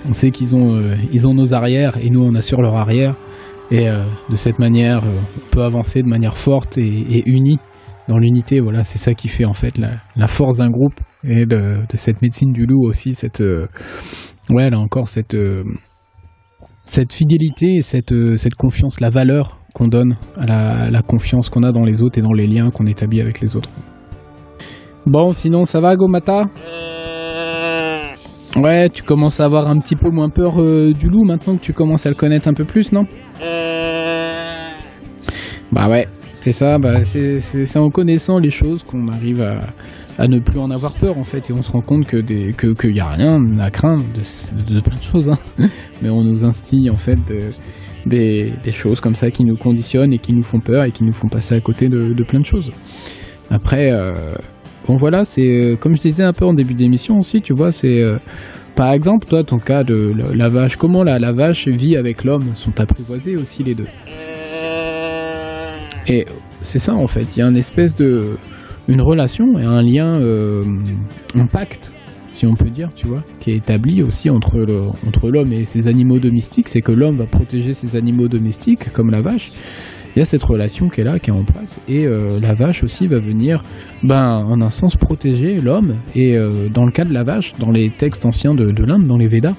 [0.10, 0.84] On sait qu'ils ont,
[1.24, 3.15] ont nos arrières et nous on assure leur arrière.
[3.71, 7.60] Et euh, de cette manière, euh, on peut avancer de manière forte et, unie.
[8.08, 11.80] Dans l'unité, voilà, c'est ça qui fait en fait la, force d'un groupe et de,
[11.95, 13.65] cette médecine du loup aussi, cette, euh,
[14.51, 15.36] ouais, là encore cette,
[16.86, 21.63] cette fidélité et cette, cette confiance, la valeur qu'on donne à la, la confiance qu'on
[21.63, 23.71] a dans les autres et dans les liens qu'on établit avec les autres.
[25.08, 26.43] Bon, sinon ça va, Gomata?
[28.56, 31.62] Ouais, tu commences à avoir un petit peu moins peur euh, du loup maintenant que
[31.62, 33.04] tu commences à le connaître un peu plus, non?
[35.74, 40.58] Bah ouais, c'est ça, bah c'est en connaissant les choses qu'on arrive à, ne plus
[40.58, 43.02] en avoir peur en fait, et on se rend compte que des que qu'il y
[43.02, 45.68] a rien à craindre de, plein de choses, hein.
[46.02, 47.20] mais on nous instille en fait
[48.06, 51.04] des, des, choses comme ça qui nous conditionnent et qui nous font peur et qui
[51.04, 52.72] nous font passer à côté de, de plein de choses.
[53.50, 53.91] Après.
[53.91, 54.36] Euh,
[54.88, 57.71] Bon voilà, c'est euh, comme je disais un peu en début d'émission aussi, tu vois,
[57.71, 58.17] c'est euh,
[58.76, 62.56] par exemple, toi, ton cas de la, vache, comment la, vache vit avec l'homme?
[62.56, 63.88] Sont apprivoisés aussi les deux?
[66.08, 66.26] Et
[66.62, 68.36] c'est ça en fait, il y a une espèce de
[68.88, 70.63] une relation et un lien, euh,
[71.34, 71.91] un pacte,
[72.30, 74.67] si on peut dire, tu vois, qui est établi aussi entre
[75.08, 76.67] entre l'homme et ses animaux domestiques.
[76.67, 79.52] C'est que l'homme va protéger ses animaux domestiques, comme la vache.
[80.15, 82.54] Il y a cette relation qui est là, qui est en place, et euh, la
[82.54, 83.63] vache aussi va venir,
[84.01, 85.95] ben, en un sens, protéger l'homme.
[86.15, 89.04] Et euh, dans le cas de la vache, dans les textes anciens de, de l'Inde,
[89.08, 89.56] dans les Védas,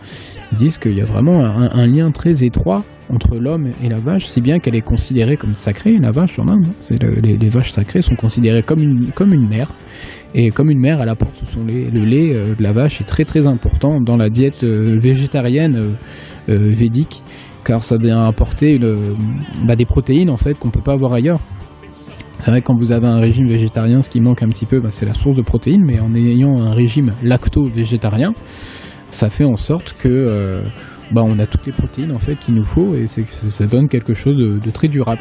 [0.53, 4.27] ils disent qu'il y a vraiment un, lien très étroit entre l'homme et la vache,
[4.27, 6.69] si bien qu'elle est considérée comme sacrée, la vache en Inde.
[7.23, 9.69] les, les, vaches sacrées sont considérées comme une, comme une mère.
[10.35, 11.91] Et comme une mère, elle apporte son lait.
[11.93, 15.97] Le lait euh, de la vache est très très important dans la diète végétarienne
[16.49, 17.23] védique,
[17.67, 18.79] car ça vient apporter
[19.65, 21.41] bah, des protéines en fait qu'on peut pas avoir ailleurs.
[22.39, 24.81] C'est vrai que quand vous avez un régime végétarien, ce qui manque un petit peu,
[24.81, 28.35] bah, c'est la source de protéines, mais en ayant un régime lacto-végétarien,
[29.11, 30.63] ça fait en sorte que
[31.13, 33.89] bah, on a toutes les protéines en fait qu'il nous faut et c'est ça donne
[33.89, 35.21] quelque chose de, très durable.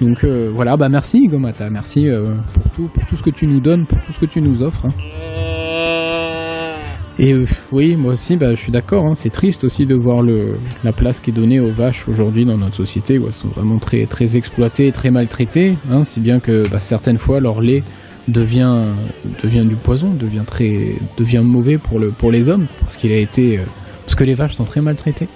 [0.00, 3.46] Donc euh, voilà, bah merci Gomata, merci euh, pour tout pour tout ce que tu
[3.46, 4.86] nous donnes, pour tout ce que tu nous offres.
[4.86, 4.92] Hein.
[7.18, 9.06] Et euh, oui, moi aussi, bah, je suis d'accord.
[9.06, 12.44] Hein, c'est triste aussi de voir le, la place qui est donnée aux vaches aujourd'hui
[12.44, 15.76] dans notre société, où elles sont vraiment très, très exploitées, très maltraitées.
[15.90, 17.82] Hein, si bien que bah, certaines fois leur lait
[18.28, 18.82] devient,
[19.42, 23.18] devient du poison, devient très, devient mauvais pour le, pour les hommes, parce qu'il a
[23.18, 23.60] été
[24.06, 25.28] parce que les vaches sont très maltraitées.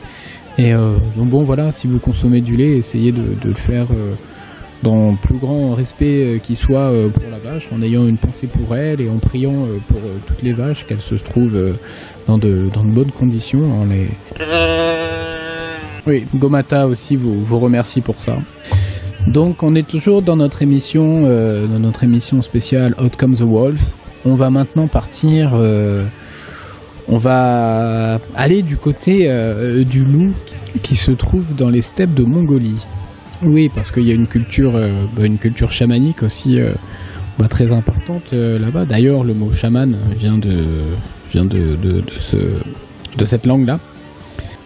[0.58, 4.12] Et euh, donc bon voilà, si vous consommez du lait, essayez de, le faire euh,
[4.82, 8.76] dans plus grand respect euh, qui soit pour la vache, en ayant une pensée pour
[8.76, 11.76] elle et en priant pour toutes les vaches qu'elles se trouvent
[12.26, 13.84] dans de, dans de bonnes conditions.
[13.88, 14.08] les...
[16.06, 18.38] Oui, Gomata aussi vous, vous remercie pour ça.
[19.26, 23.80] Donc on est toujours dans notre émission, dans notre émission spéciale Out Comes the Wolf.
[24.24, 25.54] On va maintenant partir
[27.12, 30.32] on va aller du côté euh, du loup
[30.82, 32.86] qui se trouve dans les steppes de Mongolie.
[33.42, 36.72] Oui, parce qu'il y a une culture, euh, une culture chamanique aussi euh,
[37.38, 38.84] bah, très importante là-bas.
[38.84, 40.84] D'ailleurs, le mot chaman vient de
[41.32, 42.02] de,
[43.16, 43.78] de cette langue-là.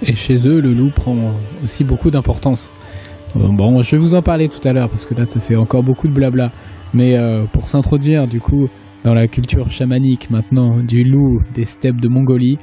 [0.04, 1.16] Et chez eux, le loup prend
[1.62, 2.72] aussi beaucoup d'importance.
[3.34, 5.82] Bon, je vais vous en parler tout à l'heure parce que là, ça fait encore
[5.82, 6.50] beaucoup de blabla.
[6.94, 7.16] Mais
[7.52, 8.68] pour s'introduire, du coup,
[9.04, 12.58] dans la culture chamanique maintenant du loup des steppes de Mongolie,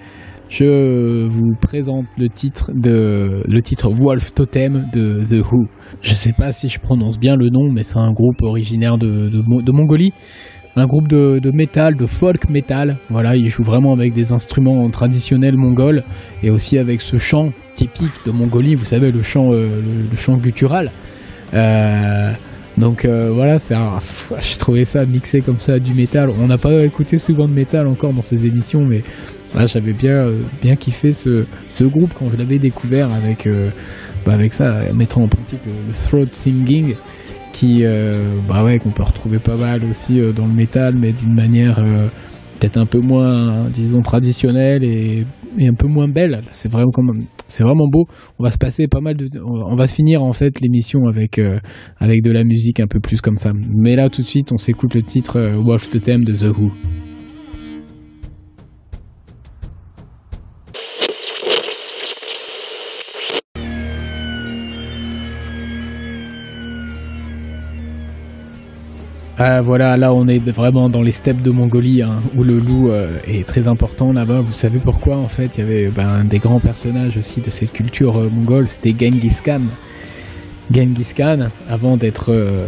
[0.52, 5.68] je vous présente le titre de le titre Wolf Totem de The Who.
[6.02, 9.32] Je sais pas si je prononce bien le nom, mais c'est un groupe originaire de,
[9.72, 10.12] Mongolie.
[10.76, 12.98] Un groupe de, de métal, de folk metal.
[13.10, 16.04] Voilà, ils jouent vraiment avec des instruments traditionnels mongols
[16.44, 18.76] et aussi avec ce chant typique de Mongolie.
[18.76, 20.92] Vous savez, le chant, euh, le, chant guttural.
[21.54, 22.34] Euh,
[22.78, 24.00] donc euh, voilà, un...
[24.42, 26.30] j'ai trouvé ça mixé comme ça du métal.
[26.30, 29.04] On n'a pas écouté souvent de métal encore dans ces émissions, mais
[29.66, 33.70] j'avais bien euh, bien kiffé ce, ce groupe quand je l'avais découvert avec euh,
[34.26, 36.96] bah avec ça, mettant en pratique le, throat singing,
[37.54, 37.84] qui
[38.48, 41.84] bah ouais qu'on peut retrouver pas mal aussi dans le métal, mais d'une manière
[42.62, 45.26] peut-être un peu moins, disons, traditionnelle et,
[45.60, 46.44] un peu moins belle.
[46.52, 46.92] C'est vraiment
[47.50, 48.06] c'est vraiment beau.
[48.40, 51.60] On va se passer pas mal de, on va finir en fait l'émission avec euh,
[51.98, 53.52] avec de la musique un peu plus comme ça.
[53.70, 56.58] Mais là tout de suite, on s'écoute le titre euh, Watch the Theme de The
[56.58, 56.72] Who.
[69.44, 72.92] Ah, voilà, là on est vraiment dans les steppes de Mongolie, hein, où le loup
[72.92, 74.42] euh, est très important là-bas.
[74.42, 75.58] Vous savez pourquoi en fait?
[75.58, 78.92] Il y avait ben, un des grands personnages aussi de cette culture euh, mongole, c'était
[78.92, 79.62] Genghis Khan.
[80.72, 82.68] Genghis Khan, avant d'être euh,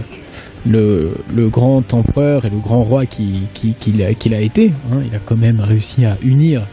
[0.65, 1.13] le,
[1.47, 5.59] grand empereur et le grand roi qu'il qui, a, été, hein, il a quand même
[5.59, 6.63] réussi à unir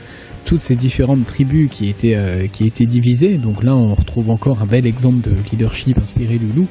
[0.47, 3.37] toutes ces différentes tribus qui étaient, qui étaient divisées.
[3.37, 6.69] Donc là on retrouve encore un bel exemple de leadership inspiré du loup.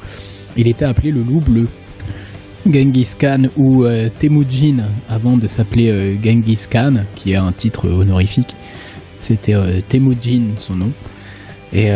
[0.57, 1.67] Il était appelé le loup bleu.
[2.71, 7.89] Genghis Khan ou euh, Temujin avant de s'appeler euh, Genghis Khan, qui est un titre
[7.89, 8.55] honorifique.
[9.19, 10.91] C'était euh, Temujin son nom.
[11.71, 11.91] Et,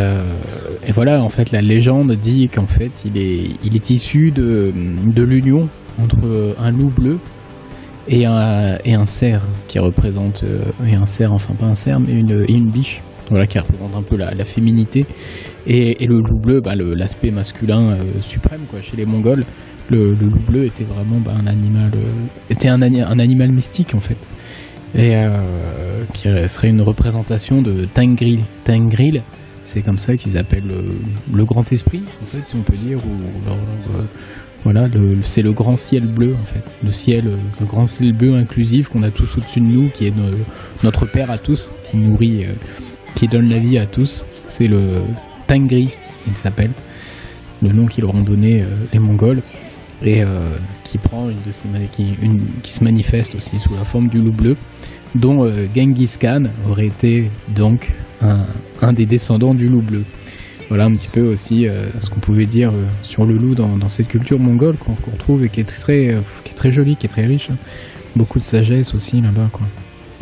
[0.93, 4.71] voilà, en fait, la légende dit qu'en fait, il est, il est issu de,
[5.07, 5.67] de l'union
[5.99, 7.17] entre un loup bleu
[8.07, 10.43] et un, et un cerf qui représente,
[10.87, 14.03] et un cerf, enfin pas un cerf, mais une, une biche, voilà, qui représente un
[14.03, 15.07] peu la, féminité.
[15.65, 19.43] Et, et, le loup bleu, bah, l'aspect masculin suprême quoi, chez les Mongols
[19.89, 22.05] le, loup bleu était vraiment bah, un animal euh,
[22.49, 24.17] était un, animal mystique en fait.
[24.95, 28.41] Et euh, qui serait une représentation de Tangril.
[28.63, 29.23] Tangril
[29.65, 30.71] c'est comme ça qu'ils appellent
[31.31, 33.49] le, grand esprit en fait si on peut dire ou
[34.63, 34.87] Voilà,
[35.23, 39.03] c'est le grand ciel bleu en fait, le ciel, le grand ciel bleu inclusif qu'on
[39.03, 40.13] a tous au-dessus de nous, qui est
[40.83, 42.45] notre père à tous, qui nourrit,
[43.15, 44.25] qui donne la vie à tous.
[44.45, 45.01] C'est le
[45.47, 45.89] Tangri,
[46.27, 46.71] il s'appelle,
[47.61, 49.41] le nom qu'ils leur ont donné les Mongols
[50.03, 50.23] et
[50.83, 54.55] qui prend une de ces qui, se manifeste aussi sous la forme du loup bleu
[55.15, 60.03] dont euh, Genghis Khan aurait été donc un, des descendants du loup bleu.
[60.69, 63.89] Voilà un petit peu aussi euh, ce qu'on pouvait dire euh, sur le loup dans,
[63.89, 67.09] cette culture mongole qu'on retrouve et qui est très, qui est très jolie, qui est
[67.09, 67.49] très riche.
[67.49, 67.57] Hein.
[68.15, 69.49] Beaucoup de sagesse aussi là-bas.
[69.51, 69.67] Quoi.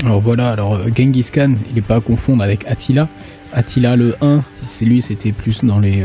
[0.03, 3.07] Alors voilà, alors Genghis Khan, il n'est pas à confondre avec Attila.
[3.53, 6.03] Attila le 1, c'est lui, c'était plus dans les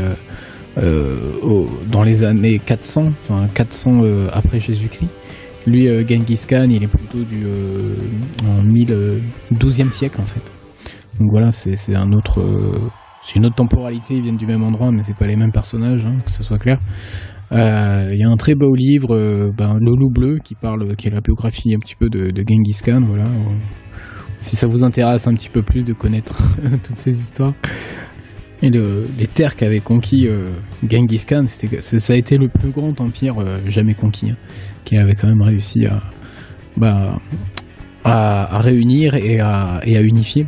[0.77, 5.09] dans les années 400, enfin 400 après Jésus-Christ.
[5.67, 7.93] Lui, euh, Genghis Khan, il est plutôt du euh,
[8.45, 10.51] en 12e siècle en fait.
[11.19, 12.89] Donc voilà, c'est un autre, euh,
[13.21, 14.15] c'est une autre temporalité.
[14.15, 16.57] Ils viennent du même endroit, mais c'est pas les mêmes personnages, hein, que ce soit
[16.57, 16.79] clair.
[17.51, 21.11] Il y a un très beau livre, ben, Le Loup Bleu, qui parle, qui est
[21.11, 23.01] la biographie un petit peu de, de Genghis Khan.
[23.05, 23.25] Voilà.
[24.39, 26.37] Si ça vous intéresse un petit peu plus de connaître
[26.83, 27.53] toutes ces histoires,
[28.63, 30.49] et les terres qu'avait conquis euh,
[30.89, 34.37] Genghis Khan, ça a été le plus grand empire euh, jamais conquis, hein,
[34.83, 36.01] qui avait quand même réussi à,
[36.75, 37.19] bah,
[38.03, 40.47] réunir et à, unifier.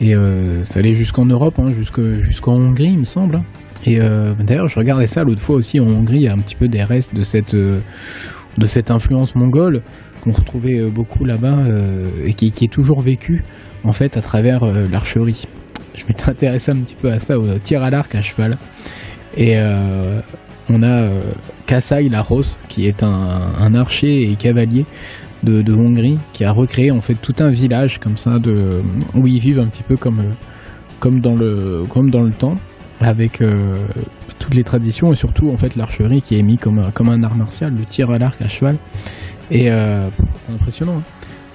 [0.00, 3.36] Et euh, ça allait jusqu'en Europe, hein, jusqu'en Hongrie, il me semble.
[3.36, 3.44] Hein.
[3.84, 6.56] Et d'ailleurs, je regardais ça l'autre fois aussi en Hongrie, il y a un petit
[6.56, 9.82] peu des restes de cette, de cette influence mongole
[10.22, 11.66] qu'on retrouvait beaucoup là-bas
[12.24, 13.44] et qui, qui, est toujours vécue
[13.84, 15.46] en fait à travers l'archerie
[15.96, 18.52] je m'étais intéressé un petit peu à ça, au tir à l'arc à cheval.
[19.36, 20.20] Et euh,
[20.70, 21.32] on a euh,
[21.66, 24.84] Kasai Laros, qui est un, archer et cavalier
[25.42, 28.38] de, Hongrie, qui a recréé en fait tout un village comme ça,
[29.14, 30.34] où ils vivent un petit peu comme,
[31.00, 32.56] comme, dans, le, comme dans le temps,
[33.00, 33.76] avec euh,
[34.38, 37.36] toutes les traditions et surtout en fait l'archerie qui est mis comme, comme un art
[37.36, 38.76] martial, le tir à l'arc à cheval.
[39.50, 39.70] Et
[40.40, 40.98] c'est impressionnant.
[40.98, 41.02] Hein.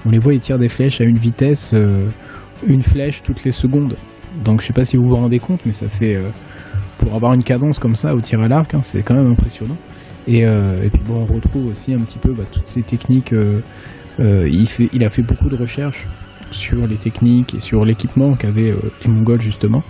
[0.05, 1.75] On les voit, ils tirent des flèches à une vitesse,
[2.65, 3.97] une flèche toutes les secondes.
[4.43, 6.29] Donc je sais pas si vous vous rendez compte, mais ça fait euh,
[6.97, 9.77] pour avoir une cadence comme ça au tir à l'arc, hein, c'est quand même impressionnant.
[10.27, 13.33] Et, euh, puis bon, on retrouve aussi un petit peu bah, toutes ces techniques.
[13.33, 13.61] Euh,
[14.19, 16.07] il, a fait beaucoup de recherches
[16.51, 19.83] sur les techniques et sur l'équipement qu'avaient les Mongols justement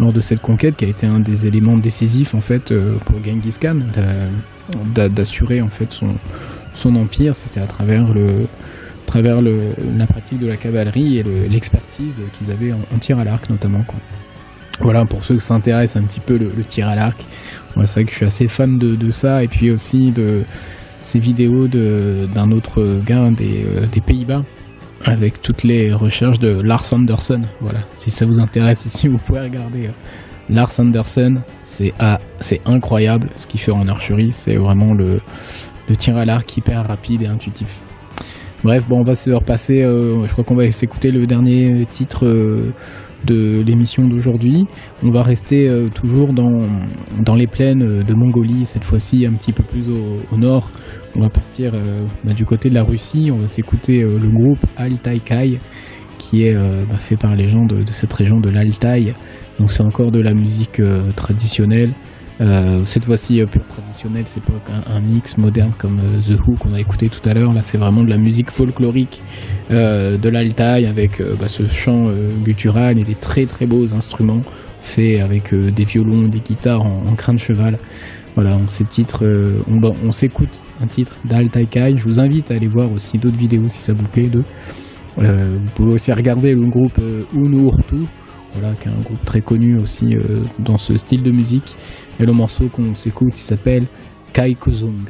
[0.00, 2.72] lors de cette conquête, qui a été un des éléments décisifs en fait
[3.04, 3.80] pour Genghis Khan
[4.94, 5.92] d'assurer en fait
[6.72, 7.36] son empire.
[7.36, 8.46] C'était à travers le
[9.06, 13.80] travers la pratique de la cavalerie et l'expertise qu'ils avaient en, tir à l'arc notamment.
[14.80, 17.24] Voilà, pour ceux qui s'intéressent un petit peu le, tir à l'arc,
[17.84, 20.44] c'est vrai que je suis assez fan de, ça et puis aussi de
[21.02, 24.42] ces vidéos d'un autre gars des, euh, des Pays-Bas
[25.04, 27.42] avec toutes les recherches de Lars Anderson.
[27.60, 29.92] Voilà, si ça vous intéresse aussi, vous pouvez regarder euh,
[30.48, 31.36] Lars Anderson.
[31.64, 32.20] C'est ah,
[32.66, 34.32] incroyable ce qu'il fait en archerie.
[34.32, 35.20] C'est vraiment le,
[35.88, 37.80] le tir à l'arc hyper rapide et intuitif.
[38.64, 39.82] Bref, bon, on va se repasser.
[39.82, 42.72] Euh, je crois qu'on va s'écouter le dernier titre euh,
[43.26, 44.64] de l'émission d'aujourd'hui.
[45.02, 46.64] On va rester euh, toujours dans,
[47.36, 50.70] les plaines de Mongolie, cette fois-ci un petit peu plus au, nord.
[51.14, 51.74] On va partir
[52.24, 53.30] bah, du côté de la Russie.
[53.30, 55.60] On va s'écouter le groupe Altai Kai,
[56.16, 59.14] qui est bah, fait par les gens de, de cette région de l'Altaï.
[59.60, 60.80] Donc c'est encore de la musique
[61.14, 61.92] traditionnelle.
[62.40, 64.52] Euh, cette fois-ci euh, plus traditionnelle, c'est pas
[64.86, 67.52] un, mix moderne comme euh, The Who qu'on a écouté tout à l'heure.
[67.52, 69.22] Là, c'est vraiment de la musique folklorique
[69.70, 72.06] de l'altaï avec bah, ce chant
[72.44, 74.42] guttural et des très très beaux instruments
[74.80, 77.78] faits avec des violons, des guitares en, en crin de cheval.
[78.34, 78.58] Voilà,
[78.90, 79.24] titres,
[79.66, 80.50] on, s'écoute
[80.82, 81.94] un titre d'Altai Kai.
[81.96, 84.28] Je vous invite à aller voir aussi d'autres vidéos si ça vous plaît.
[84.28, 84.42] De.
[85.16, 87.00] vous pouvez aussi regarder le groupe
[87.32, 88.06] Unurtu
[88.54, 91.76] voilà, qui est un groupe très connu aussi euh, dans ce style de musique.
[92.20, 93.86] Et le morceau qu'on s'écoute, il s'appelle
[94.32, 95.06] Kai Kuzung.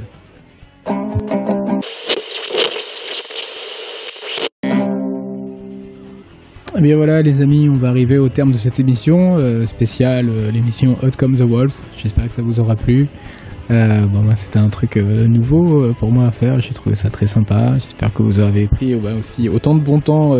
[6.77, 9.65] Et eh bien voilà les amis, on va arriver au terme de cette émission euh,
[9.65, 11.83] spéciale, euh, l'émission Hot the Wolves.
[12.03, 13.07] J'espère que ça vous aura plu.
[13.69, 16.61] bon, moi, c'était un truc nouveau pour moi à faire.
[16.61, 17.75] J'ai trouvé ça très sympa.
[17.75, 20.35] J'espère que vous avez pris aussi autant de bon temps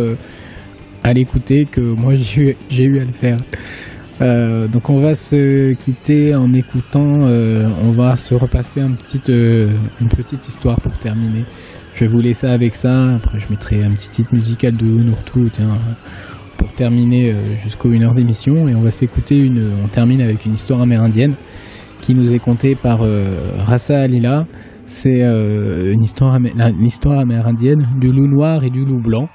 [1.05, 3.37] à l'écouter que moi j'ai eu à le faire.
[4.21, 9.21] Euh, donc on va se quitter en écoutant, euh, on va se repasser un petit,
[9.29, 11.45] euh, une petite histoire pour terminer.
[11.93, 15.47] Je vais vous laisser avec ça, après je mettrai un petit titre musical de Nourtou
[15.51, 15.77] tiens,
[16.57, 18.67] pour terminer jusqu'aux une heure d'émission.
[18.67, 21.35] Et on va s'écouter une, on termine avec une histoire amérindienne
[22.01, 24.45] qui nous est contée par Rassa Alila.
[24.87, 29.29] C'est une, une histoire amérindienne du loup noir et du loup blanc.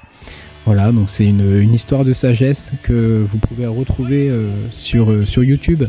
[0.65, 5.43] Voilà, donc c'est une, histoire de sagesse que vous pouvez retrouver euh, sur, euh, sur
[5.43, 5.83] YouTube.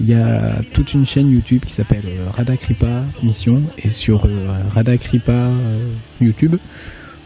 [0.00, 4.26] il y a toute une chaîne YouTube qui s'appelle Radakripa Mission et sur
[4.74, 5.50] Radakripa
[6.20, 6.56] YouTube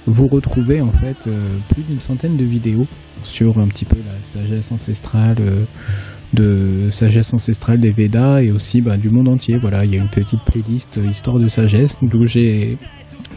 [0.04, 1.28] vous retrouvez en fait
[1.70, 2.86] plus d'une centaine de vidéos
[3.24, 5.66] sur un petit peu la sagesse ancestrale
[6.34, 9.58] de sagesse ancestrale des Védas et aussi bah, du monde entier.
[9.58, 11.98] Voilà, il y a une petite playlist histoire de sagesse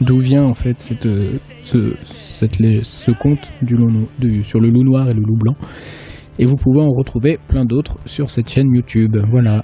[0.01, 1.07] d'où vient en fait cette,
[1.63, 3.75] ce, cette, ce conte du,
[4.19, 5.55] du, sur le loup noir et le loup blanc.
[6.41, 9.17] Et vous pouvez en retrouver plein d'autres sur cette chaîne YouTube.
[9.29, 9.61] Voilà.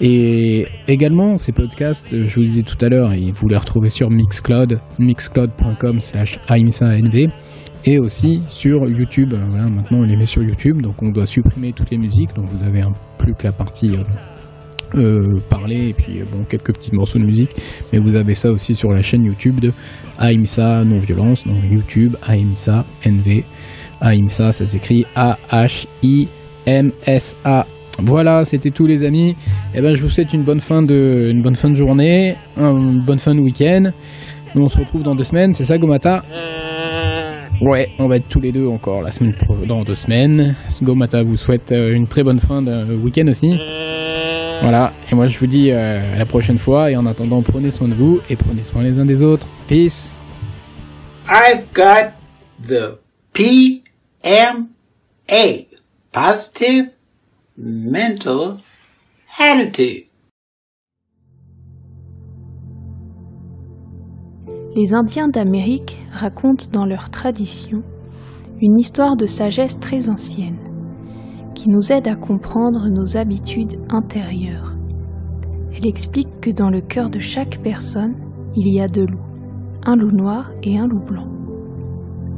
[0.00, 4.78] Et également, ces podcasts, je vous disais tout à l'heure, vous les retrouvez sur Mixcloud,
[5.00, 6.38] mixcloud.com slash
[7.84, 9.32] et aussi sur YouTube.
[9.32, 12.64] Maintenant on les met sur YouTube, donc on doit supprimer toutes les musiques, donc vous
[12.64, 14.02] avez un, plus que la partie euh,
[14.94, 17.50] euh, parler et puis bon quelques petits morceaux de musique,
[17.92, 19.72] mais vous avez ça aussi sur la chaîne YouTube de
[20.20, 23.44] Aimsa Non Violence, donc YouTube Aimsa NV.
[24.02, 26.28] Aimsa, ça s'écrit A H I
[26.66, 27.66] M S A.
[27.98, 29.30] Voilà, c'était tout les amis.
[29.30, 29.36] Et
[29.76, 33.02] eh ben je vous souhaite une bonne fin de une bonne fin de journée, une
[33.04, 33.90] bonne fin de week-end.
[34.54, 36.22] Nous on se retrouve dans deux semaines, c'est ça Gomata?
[37.60, 39.34] Ouais, on va être tous les deux encore la semaine
[39.66, 40.54] dans deux semaines.
[40.82, 43.50] Gomata vous souhaite euh, une très bonne fin de week-end aussi.
[44.62, 47.72] Voilà, et moi je vous dis euh, à la prochaine fois et en attendant prenez
[47.72, 49.46] soin de vous et prenez soin les uns des autres.
[49.68, 50.12] Peace.
[51.28, 52.12] I've got
[52.66, 52.98] the
[53.34, 53.82] PMA,
[56.12, 56.90] positive
[57.56, 58.58] mental
[59.38, 60.11] attitude.
[64.74, 67.82] Les Indiens d'Amérique racontent dans leur tradition
[68.62, 70.56] une histoire de sagesse très ancienne
[71.54, 74.72] qui nous aide à comprendre nos habitudes intérieures.
[75.76, 78.14] Elle explique que dans le cœur de chaque personne,
[78.56, 79.20] il y a deux loups,
[79.84, 81.28] un loup noir et un loup blanc.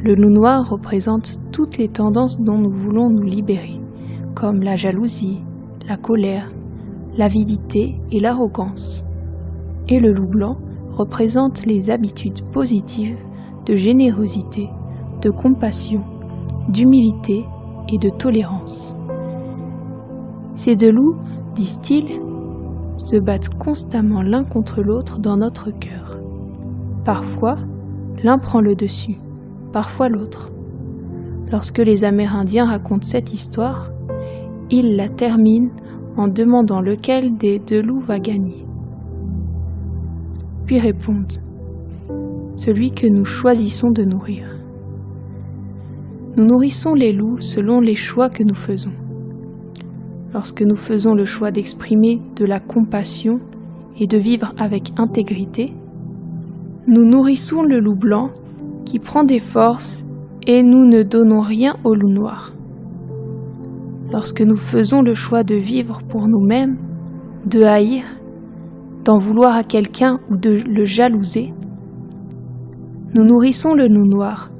[0.02, 3.80] Le loup noir représente toutes les tendances dont nous voulons nous libérer,
[4.34, 5.40] comme la jalousie,
[5.86, 6.50] la colère,
[7.16, 9.04] l'avidité et l'arrogance.
[9.86, 10.58] Et le loup blanc
[10.96, 13.18] représente les habitudes positives
[13.66, 14.70] de générosité,
[15.22, 16.02] de compassion,
[16.68, 17.44] d'humilité
[17.88, 18.94] et de tolérance.
[20.54, 21.16] Ces deux loups,
[21.54, 22.20] disent-ils,
[22.98, 26.18] se battent constamment l'un contre l'autre dans notre cœur.
[27.04, 27.56] Parfois,
[28.22, 29.18] l'un prend le dessus,
[29.72, 30.52] parfois l'autre.
[31.50, 33.90] Lorsque les Amérindiens racontent cette histoire,
[34.70, 35.70] ils la terminent
[36.16, 38.63] en demandant lequel des deux loups va gagner
[40.66, 41.40] puis répondent
[42.56, 44.46] Celui que nous choisissons de nourrir.
[46.36, 48.92] Nous nourrissons les loups selon les choix que nous faisons.
[50.32, 53.40] Lorsque nous faisons le choix d'exprimer de la compassion
[53.98, 55.72] et de vivre avec intégrité,
[56.86, 58.30] nous nourrissons le loup blanc
[58.84, 60.04] qui prend des forces
[60.46, 62.52] et nous ne donnons rien au loup noir.
[64.12, 66.76] Lorsque nous faisons le choix de vivre pour nous-mêmes,
[67.46, 68.04] de haïr
[69.04, 71.52] d'en vouloir à quelqu'un ou de le jalouser,
[73.14, 74.50] nous nourrissons le loup noir,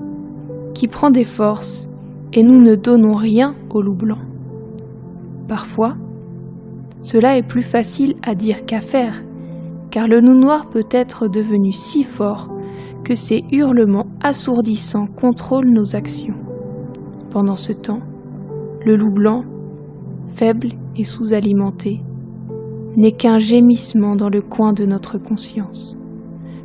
[0.74, 1.88] qui prend des forces,
[2.32, 4.18] et nous ne donnons rien au loup blanc.
[5.48, 5.96] Parfois,
[7.02, 9.22] cela est plus facile à dire qu'à faire,
[9.90, 12.48] car le loup noir peut être devenu si fort
[13.02, 16.36] que ses hurlements assourdissants contrôlent nos actions.
[17.30, 18.00] Pendant ce temps,
[18.84, 19.44] le loup blanc,
[20.34, 22.00] faible et sous-alimenté,
[22.96, 25.98] n'est qu'un gémissement dans le coin de notre conscience,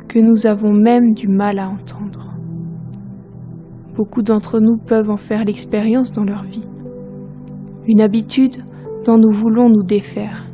[0.08, 2.34] que nous avons même du mal à entendre.
[3.96, 6.66] Beaucoup d'entre nous peuvent en faire l'expérience dans leur vie.
[7.86, 8.56] Une habitude
[9.04, 10.46] dont nous voulons nous défaire.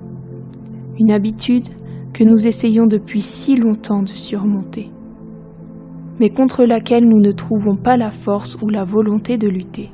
[0.99, 1.69] Une habitude
[2.15, 4.91] que nous essayons depuis si longtemps de surmonter,
[6.19, 9.91] mais contre laquelle nous ne trouvons pas la force ou la volonté de lutter.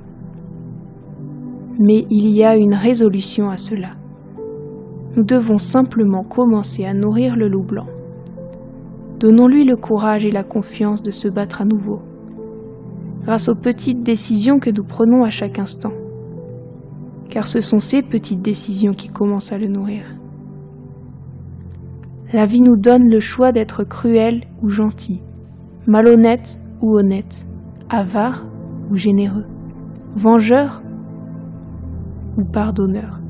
[1.80, 3.96] Mais il y a une résolution à cela
[5.16, 7.86] nous devons simplement commencer à nourrir le loup blanc.
[9.20, 12.00] Donnons-lui le courage et la confiance de se battre à nouveau,
[13.22, 15.92] grâce aux petites décisions que nous prenons à chaque instant,
[17.28, 20.04] car ce sont ces petites décisions qui commencent à le nourrir.
[22.32, 25.22] La vie nous donne le choix d'être cruel ou gentil,
[25.86, 27.46] malhonnête ou honnête,
[27.90, 28.46] avare
[28.90, 29.44] ou généreux,
[30.16, 30.82] vengeur
[32.38, 33.21] ou pardonneur.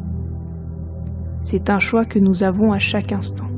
[1.43, 3.49] C'est un choix que nous avons à chaque instant.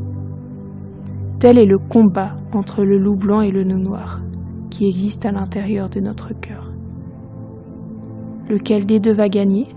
[1.39, 4.23] Tel est le combat entre le loup blanc et le loup noir
[4.71, 6.73] qui existe à l'intérieur de notre cœur.
[8.49, 9.69] Lequel des deux va gagner?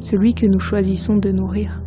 [0.00, 1.80] Celui que nous choisissons de nourrir.